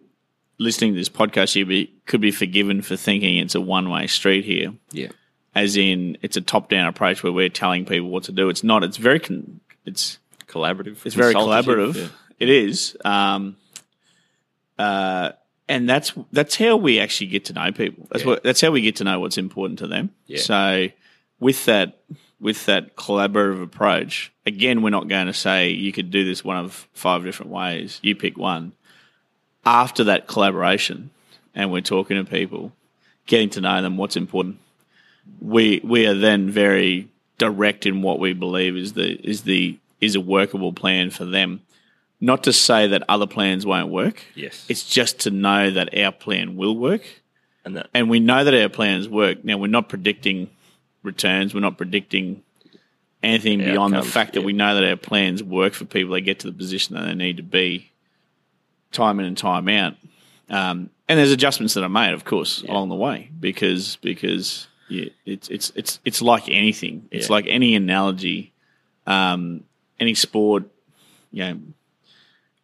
listening 0.60 0.94
to 0.94 1.00
this 1.00 1.10
podcast, 1.10 1.56
you 1.56 1.66
be, 1.66 1.92
could 2.06 2.22
be 2.22 2.32
forgiven 2.32 2.82
for 2.82 2.96
thinking 2.96 3.38
it's 3.38 3.56
a 3.56 3.62
one 3.62 3.90
way 3.90 4.08
street 4.08 4.46
here. 4.46 4.74
Yeah, 4.92 5.10
as 5.56 5.78
in 5.78 6.18
it's 6.22 6.38
a 6.38 6.42
top 6.42 6.70
down 6.70 6.88
approach 6.88 7.24
where 7.24 7.32
we're 7.32 7.50
telling 7.50 7.86
people 7.86 8.10
what 8.10 8.24
to 8.24 8.32
do. 8.32 8.50
It's 8.50 8.64
not. 8.64 8.84
It's 8.84 8.98
very. 8.98 9.20
Con- 9.20 9.60
it's 9.86 10.20
collaborative. 10.48 11.06
It's 11.06 11.16
very 11.16 11.34
collaborative. 11.34 11.96
Yeah. 11.96 12.08
It 12.40 12.50
is. 12.50 12.98
Um, 13.06 13.58
uh, 14.78 15.32
and 15.70 15.88
that's 15.90 16.14
that's 16.32 16.56
how 16.56 16.76
we 16.76 17.00
actually 17.00 17.28
get 17.28 17.46
to 17.46 17.54
know 17.54 17.72
people. 17.72 18.08
That's 18.12 18.24
yeah. 18.24 18.30
what 18.32 18.44
that's 18.44 18.62
how 18.62 18.72
we 18.72 18.82
get 18.82 18.98
to 18.98 19.04
know 19.04 19.20
what's 19.20 19.38
important 19.38 19.80
to 19.80 19.88
them. 19.88 20.12
Yeah. 20.28 20.40
So 20.40 20.88
with 21.40 21.66
that 21.66 22.00
with 22.40 22.66
that 22.66 22.96
collaborative 22.96 23.64
approach, 23.64 24.32
again, 24.46 24.82
we're 24.82 24.90
not 24.90 25.08
going 25.08 25.28
to 25.28 25.34
say 25.34 25.70
you 25.70 25.94
could 25.94 26.12
do 26.12 26.26
this 26.26 26.44
one 26.44 26.58
of 26.58 26.88
five 26.94 27.24
different 27.24 27.52
ways. 27.52 28.00
You 28.02 28.16
pick 28.16 28.38
one. 28.38 28.74
After 29.66 30.04
that 30.06 30.28
collaboration, 30.28 31.12
and 31.56 31.72
we're 31.72 31.80
talking 31.82 32.18
to 32.18 32.30
people, 32.30 32.74
getting 33.28 33.50
to 33.52 33.62
know 33.62 33.82
them, 33.82 33.96
what's 33.96 34.18
important, 34.18 34.60
we 35.42 35.82
we 35.84 36.06
are 36.06 36.14
then 36.14 36.50
very 36.50 37.10
direct 37.38 37.86
in 37.86 38.02
what 38.02 38.20
we 38.20 38.34
believe 38.34 38.78
is 38.78 38.94
the 38.94 39.14
is 39.28 39.44
the 39.44 39.78
is 40.00 40.16
a 40.16 40.22
workable 40.22 40.74
plan 40.74 41.10
for 41.10 41.26
them. 41.26 41.62
Not 42.20 42.44
to 42.44 42.54
say 42.54 42.88
that 42.88 43.04
other 43.10 43.28
plans 43.28 43.66
won't 43.66 43.90
work. 43.90 44.24
Yes, 44.36 44.66
it's 44.70 44.86
just 44.86 45.22
to 45.22 45.32
know 45.32 45.72
that 45.72 45.98
our 45.98 46.12
plan 46.12 46.56
will 46.56 46.78
work, 46.78 47.02
and 47.66 47.76
that 47.76 47.90
and 47.94 48.10
we 48.10 48.20
know 48.20 48.44
that 48.44 48.54
our 48.54 48.70
plans 48.70 49.10
work. 49.10 49.44
Now 49.44 49.58
we're 49.58 49.68
not 49.68 49.90
predicting 49.90 50.50
returns. 51.04 51.54
We're 51.54 51.60
not 51.60 51.78
predicting 51.78 52.44
anything 53.22 53.62
Outcomes, 53.62 53.74
beyond 53.74 53.94
the 53.96 54.04
fact 54.04 54.34
that 54.34 54.44
we 54.44 54.54
know 54.54 54.76
that 54.76 54.84
our 54.84 54.96
plans 54.96 55.44
work 55.44 55.74
for 55.74 55.86
people. 55.86 56.14
They 56.14 56.22
get 56.22 56.40
to 56.40 56.48
the 56.48 56.58
position 56.58 56.96
that 56.96 57.06
they 57.06 57.16
need 57.16 57.38
to 57.38 57.44
be 57.44 57.92
time 58.92 59.20
in 59.20 59.26
and 59.26 59.38
time 59.38 59.68
out. 59.68 59.96
Um, 60.50 60.90
and 61.10 61.20
there's 61.20 61.32
adjustments 61.32 61.74
that 61.74 61.84
are 61.84 61.90
made, 61.90 62.14
of 62.14 62.24
course, 62.26 62.64
yeah. 62.64 62.72
along 62.72 62.90
the 62.90 62.96
way 62.96 63.30
because 63.40 63.98
because 63.98 64.68
yeah, 64.90 65.10
it's 65.26 65.50
it's 65.50 65.72
it's 65.76 66.00
it's 66.06 66.22
like 66.22 66.50
anything. 66.50 67.08
It's 67.12 67.30
yeah. 67.30 67.34
like 67.34 67.46
any 67.48 67.76
analogy, 67.76 68.54
um, 69.08 69.64
any 70.00 70.14
sport, 70.14 70.66
you 71.32 71.44
know, 71.44 71.60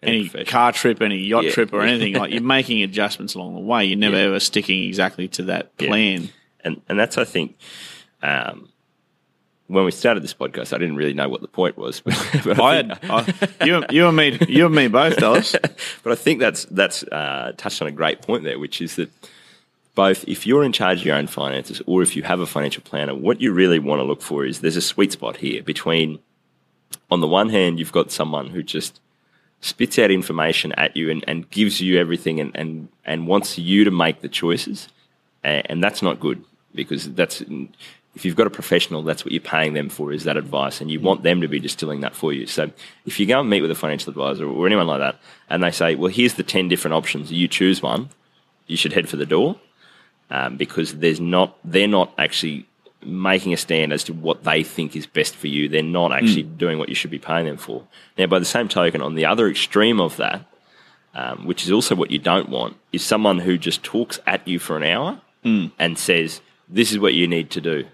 any, 0.01 0.29
any 0.33 0.45
car 0.45 0.71
trip, 0.71 1.01
any 1.01 1.17
yacht 1.17 1.45
yeah. 1.45 1.51
trip, 1.51 1.73
or 1.73 1.81
anything. 1.81 2.13
like 2.13 2.31
you're 2.31 2.41
making 2.59 2.83
adjustments 2.83 3.35
along 3.35 3.55
the 3.55 3.61
way. 3.61 3.85
You're 3.85 3.97
never 3.97 4.15
ever 4.15 4.39
sticking 4.39 4.83
exactly 4.83 5.27
to 5.29 5.43
that 5.43 5.77
plan. 5.77 6.29
And 6.61 6.81
and 6.89 6.99
that's 6.99 7.17
I 7.17 7.23
think 7.23 7.57
um, 8.21 8.69
when 9.69 9.85
we 9.85 9.91
started 9.91 10.23
this 10.23 10.33
podcast, 10.33 10.73
I 10.73 10.79
didn't 10.79 10.95
really 10.95 11.13
know 11.13 11.29
what 11.29 11.41
the 11.41 11.47
point 11.47 11.77
was. 11.77 12.01
But, 12.01 12.15
but 12.43 12.59
I, 12.59 12.71
I 12.71 12.75
had, 12.75 12.99
I, 13.09 13.65
you, 13.65 13.83
you 13.91 14.07
and 14.07 14.17
me, 14.17 14.37
you 14.47 14.65
and 14.65 14.75
me 14.75 14.87
both, 14.87 15.17
Dallas. 15.17 15.55
but 16.03 16.11
I 16.11 16.15
think 16.15 16.39
that's 16.39 16.65
that's 16.65 17.03
uh, 17.03 17.53
touched 17.55 17.81
on 17.81 17.87
a 17.87 17.91
great 17.91 18.21
point 18.21 18.43
there, 18.43 18.59
which 18.59 18.81
is 18.81 18.95
that 18.95 19.09
both 19.95 20.27
if 20.27 20.45
you're 20.47 20.63
in 20.63 20.71
charge 20.71 21.01
of 21.01 21.05
your 21.05 21.15
own 21.15 21.27
finances 21.27 21.81
or 21.85 22.01
if 22.01 22.15
you 22.15 22.23
have 22.23 22.39
a 22.39 22.45
financial 22.45 22.83
planner, 22.83 23.15
what 23.15 23.41
you 23.41 23.51
really 23.51 23.79
want 23.79 23.99
to 23.99 24.03
look 24.03 24.21
for 24.21 24.45
is 24.45 24.61
there's 24.61 24.75
a 24.75 24.81
sweet 24.81 25.11
spot 25.11 25.37
here 25.37 25.61
between, 25.63 26.19
on 27.11 27.21
the 27.21 27.27
one 27.27 27.49
hand, 27.49 27.79
you've 27.79 27.91
got 27.91 28.11
someone 28.11 28.47
who 28.47 28.63
just 28.63 29.01
spits 29.61 29.99
out 29.99 30.11
information 30.11 30.71
at 30.73 30.95
you 30.95 31.09
and, 31.09 31.23
and 31.27 31.49
gives 31.49 31.81
you 31.81 31.99
everything 31.99 32.39
and, 32.39 32.55
and, 32.55 32.87
and 33.03 33.27
wants 33.27 33.57
you 33.57 33.83
to 33.83 33.91
make 33.91 34.21
the 34.21 34.29
choices, 34.29 34.87
and, 35.43 35.69
and 35.69 35.83
that's 35.83 36.01
not 36.01 36.19
good 36.19 36.43
because 36.73 37.13
that's 37.13 37.41
if 38.15 38.25
you've 38.25 38.35
got 38.35 38.47
a 38.47 38.51
professional, 38.51 39.03
that's 39.03 39.23
what 39.23 39.31
you're 39.31 39.41
paying 39.41 39.73
them 39.73 39.89
for 39.89 40.11
is 40.11 40.23
that 40.23 40.37
advice, 40.37 40.81
and 40.81 40.89
you 40.89 40.99
mm. 40.99 41.03
want 41.03 41.23
them 41.23 41.41
to 41.41 41.47
be 41.47 41.59
distilling 41.59 42.01
that 42.01 42.15
for 42.15 42.33
you. 42.33 42.47
So 42.47 42.71
if 43.05 43.19
you 43.19 43.25
go 43.25 43.39
and 43.39 43.49
meet 43.49 43.61
with 43.61 43.71
a 43.71 43.75
financial 43.75 44.09
advisor 44.09 44.47
or 44.47 44.65
anyone 44.65 44.87
like 44.87 44.99
that, 44.99 45.19
and 45.49 45.63
they 45.63 45.71
say, 45.71 45.95
"Well, 45.95 46.11
here's 46.11 46.35
the 46.35 46.43
ten 46.43 46.67
different 46.67 46.95
options. 46.95 47.31
You 47.31 47.47
choose 47.47 47.81
one," 47.81 48.09
you 48.67 48.77
should 48.77 48.93
head 48.93 49.09
for 49.09 49.17
the 49.17 49.25
door 49.25 49.59
um, 50.29 50.57
because 50.57 50.95
there's 50.95 51.19
not 51.19 51.57
they're 51.63 51.87
not 51.87 52.13
actually 52.17 52.65
making 53.03 53.53
a 53.53 53.57
stand 53.57 53.93
as 53.93 54.03
to 54.03 54.13
what 54.13 54.43
they 54.43 54.63
think 54.63 54.95
is 54.95 55.07
best 55.07 55.35
for 55.35 55.47
you. 55.47 55.69
They're 55.69 55.81
not 55.81 56.11
actually 56.11 56.43
mm. 56.43 56.57
doing 56.57 56.77
what 56.77 56.89
you 56.89 56.95
should 56.95 57.11
be 57.11 57.19
paying 57.19 57.45
them 57.45 57.57
for. 57.57 57.87
Now, 58.17 58.27
by 58.27 58.39
the 58.39 58.45
same 58.45 58.67
token, 58.67 59.01
on 59.01 59.15
the 59.15 59.25
other 59.25 59.47
extreme 59.47 60.01
of 60.01 60.17
that, 60.17 60.45
um, 61.15 61.45
which 61.45 61.63
is 61.63 61.71
also 61.71 61.95
what 61.95 62.11
you 62.11 62.19
don't 62.19 62.49
want, 62.49 62.75
is 62.91 63.03
someone 63.03 63.39
who 63.39 63.57
just 63.57 63.83
talks 63.83 64.19
at 64.27 64.47
you 64.47 64.59
for 64.59 64.77
an 64.77 64.83
hour 64.83 65.21
mm. 65.43 65.71
and 65.79 65.97
says, 65.97 66.41
"This 66.67 66.91
is 66.91 66.99
what 66.99 67.13
you 67.13 67.27
need 67.27 67.49
to 67.51 67.61
do." 67.61 67.85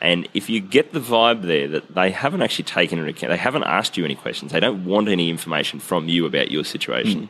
And 0.00 0.28
if 0.32 0.48
you 0.48 0.60
get 0.60 0.92
the 0.92 1.00
vibe 1.00 1.42
there 1.42 1.66
that 1.68 1.94
they 1.94 2.12
haven't 2.12 2.42
actually 2.42 2.64
taken 2.64 3.00
into 3.00 3.10
account, 3.10 3.32
they 3.32 3.36
haven't 3.36 3.64
asked 3.64 3.96
you 3.96 4.04
any 4.04 4.14
questions, 4.14 4.52
they 4.52 4.60
don't 4.60 4.84
want 4.84 5.08
any 5.08 5.28
information 5.28 5.80
from 5.80 6.08
you 6.08 6.24
about 6.24 6.52
your 6.52 6.64
situation, 6.64 7.22
mm. 7.22 7.28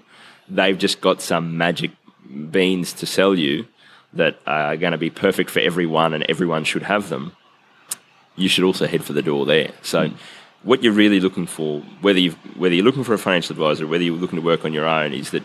they've 0.55 0.77
just 0.77 1.01
got 1.01 1.23
some 1.23 1.57
magic 1.57 1.93
beans 2.51 2.93
to 2.93 3.07
sell 3.07 3.35
you 3.35 3.67
that 4.13 4.39
are 4.47 4.77
going 4.77 4.93
to 4.93 4.99
be 4.99 5.11
perfect 5.11 5.51
for 5.51 5.61
everyone 5.61 6.15
and 6.15 6.25
everyone 6.29 6.65
should 6.65 6.83
have 6.83 7.09
them, 7.09 7.33
you 8.37 8.49
should 8.49 8.65
also 8.65 8.87
head 8.87 9.05
for 9.05 9.13
the 9.13 9.23
door 9.23 9.45
there. 9.45 9.73
So, 9.83 10.09
mm. 10.09 10.15
what 10.63 10.83
you're 10.83 10.93
really 10.93 11.21
looking 11.21 11.47
for, 11.47 11.81
whether, 12.01 12.19
you 12.19 12.33
whether 12.57 12.75
you're 12.75 12.85
looking 12.85 13.05
for 13.05 13.15
a 13.15 13.19
financial 13.19 13.53
advisor, 13.53 13.87
whether 13.87 14.05
you're 14.05 14.17
looking 14.17 14.39
to 14.39 14.45
work 14.45 14.65
on 14.65 14.73
your 14.73 14.87
own, 14.87 15.13
is 15.13 15.31
that 15.31 15.43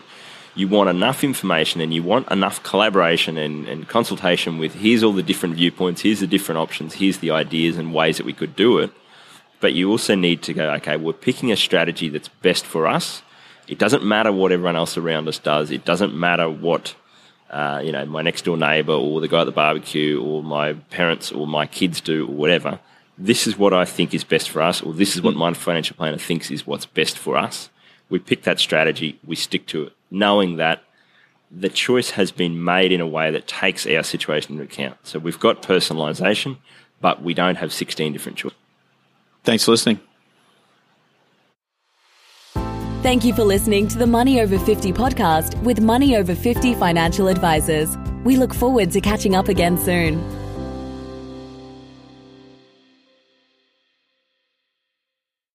you 0.54 0.68
want 0.68 0.88
enough 0.88 1.24
information 1.24 1.80
and 1.80 1.92
you 1.92 2.02
want 2.02 2.30
enough 2.30 2.62
collaboration 2.62 3.36
and, 3.36 3.66
and 3.66 3.88
consultation 3.88 4.58
with 4.58 4.74
here's 4.74 5.02
all 5.02 5.12
the 5.12 5.22
different 5.22 5.56
viewpoints, 5.56 6.02
here's 6.02 6.20
the 6.20 6.26
different 6.26 6.60
options, 6.60 6.94
here's 6.94 7.18
the 7.18 7.30
ideas 7.30 7.76
and 7.76 7.92
ways 7.92 8.18
that 8.18 8.26
we 8.26 8.32
could 8.32 8.54
do 8.54 8.78
it. 8.78 8.90
But 9.60 9.72
you 9.72 9.90
also 9.90 10.14
need 10.14 10.42
to 10.42 10.54
go, 10.54 10.70
okay, 10.74 10.96
we're 10.96 11.12
picking 11.12 11.50
a 11.50 11.56
strategy 11.56 12.08
that's 12.08 12.28
best 12.28 12.64
for 12.64 12.86
us. 12.86 13.22
It 13.66 13.78
doesn't 13.78 14.04
matter 14.04 14.30
what 14.30 14.52
everyone 14.52 14.76
else 14.76 14.96
around 14.96 15.26
us 15.26 15.38
does. 15.38 15.70
It 15.70 15.84
doesn't 15.84 16.14
matter 16.14 16.50
what, 16.50 16.94
uh, 17.54 17.80
you 17.82 17.92
know, 17.92 18.04
my 18.04 18.20
next 18.20 18.44
door 18.44 18.56
neighbour 18.56 18.92
or 18.92 19.20
the 19.20 19.28
guy 19.28 19.40
at 19.40 19.44
the 19.44 19.52
barbecue 19.52 20.22
or 20.22 20.42
my 20.42 20.74
parents 20.74 21.32
or 21.32 21.46
my 21.46 21.66
kids 21.66 22.00
do 22.00 22.26
or 22.26 22.34
whatever. 22.34 22.80
This 23.16 23.46
is 23.46 23.56
what 23.56 23.72
I 23.72 23.84
think 23.84 24.12
is 24.12 24.24
best 24.24 24.50
for 24.50 24.60
us, 24.60 24.82
or 24.82 24.92
this 24.92 25.14
is 25.14 25.22
what 25.22 25.36
my 25.36 25.52
financial 25.54 25.96
planner 25.96 26.18
thinks 26.18 26.50
is 26.50 26.66
what's 26.66 26.84
best 26.84 27.16
for 27.16 27.36
us. 27.36 27.70
We 28.10 28.18
pick 28.18 28.42
that 28.42 28.58
strategy, 28.58 29.18
we 29.24 29.36
stick 29.36 29.66
to 29.68 29.84
it 29.84 29.92
knowing 30.14 30.56
that 30.56 30.82
the 31.50 31.68
choice 31.68 32.10
has 32.10 32.30
been 32.30 32.64
made 32.64 32.92
in 32.92 33.00
a 33.00 33.06
way 33.06 33.30
that 33.30 33.46
takes 33.46 33.86
our 33.86 34.02
situation 34.02 34.52
into 34.52 34.64
account. 34.64 34.96
So 35.02 35.18
we've 35.18 35.38
got 35.38 35.62
personalisation, 35.62 36.56
but 37.00 37.22
we 37.22 37.34
don't 37.34 37.56
have 37.56 37.72
16 37.72 38.12
different 38.12 38.38
choices. 38.38 38.58
Thanks 39.42 39.64
for 39.64 39.72
listening. 39.72 40.00
Thank 43.04 43.22
you 43.22 43.34
for 43.34 43.44
listening 43.44 43.86
to 43.88 43.98
the 43.98 44.06
Money 44.06 44.40
Over 44.40 44.58
50 44.58 44.90
podcast 44.94 45.62
with 45.62 45.78
Money 45.78 46.16
Over 46.16 46.34
50 46.34 46.72
financial 46.72 47.28
advisors. 47.28 47.98
We 48.24 48.38
look 48.38 48.54
forward 48.54 48.92
to 48.92 49.00
catching 49.02 49.36
up 49.36 49.48
again 49.48 49.76
soon. 49.76 50.43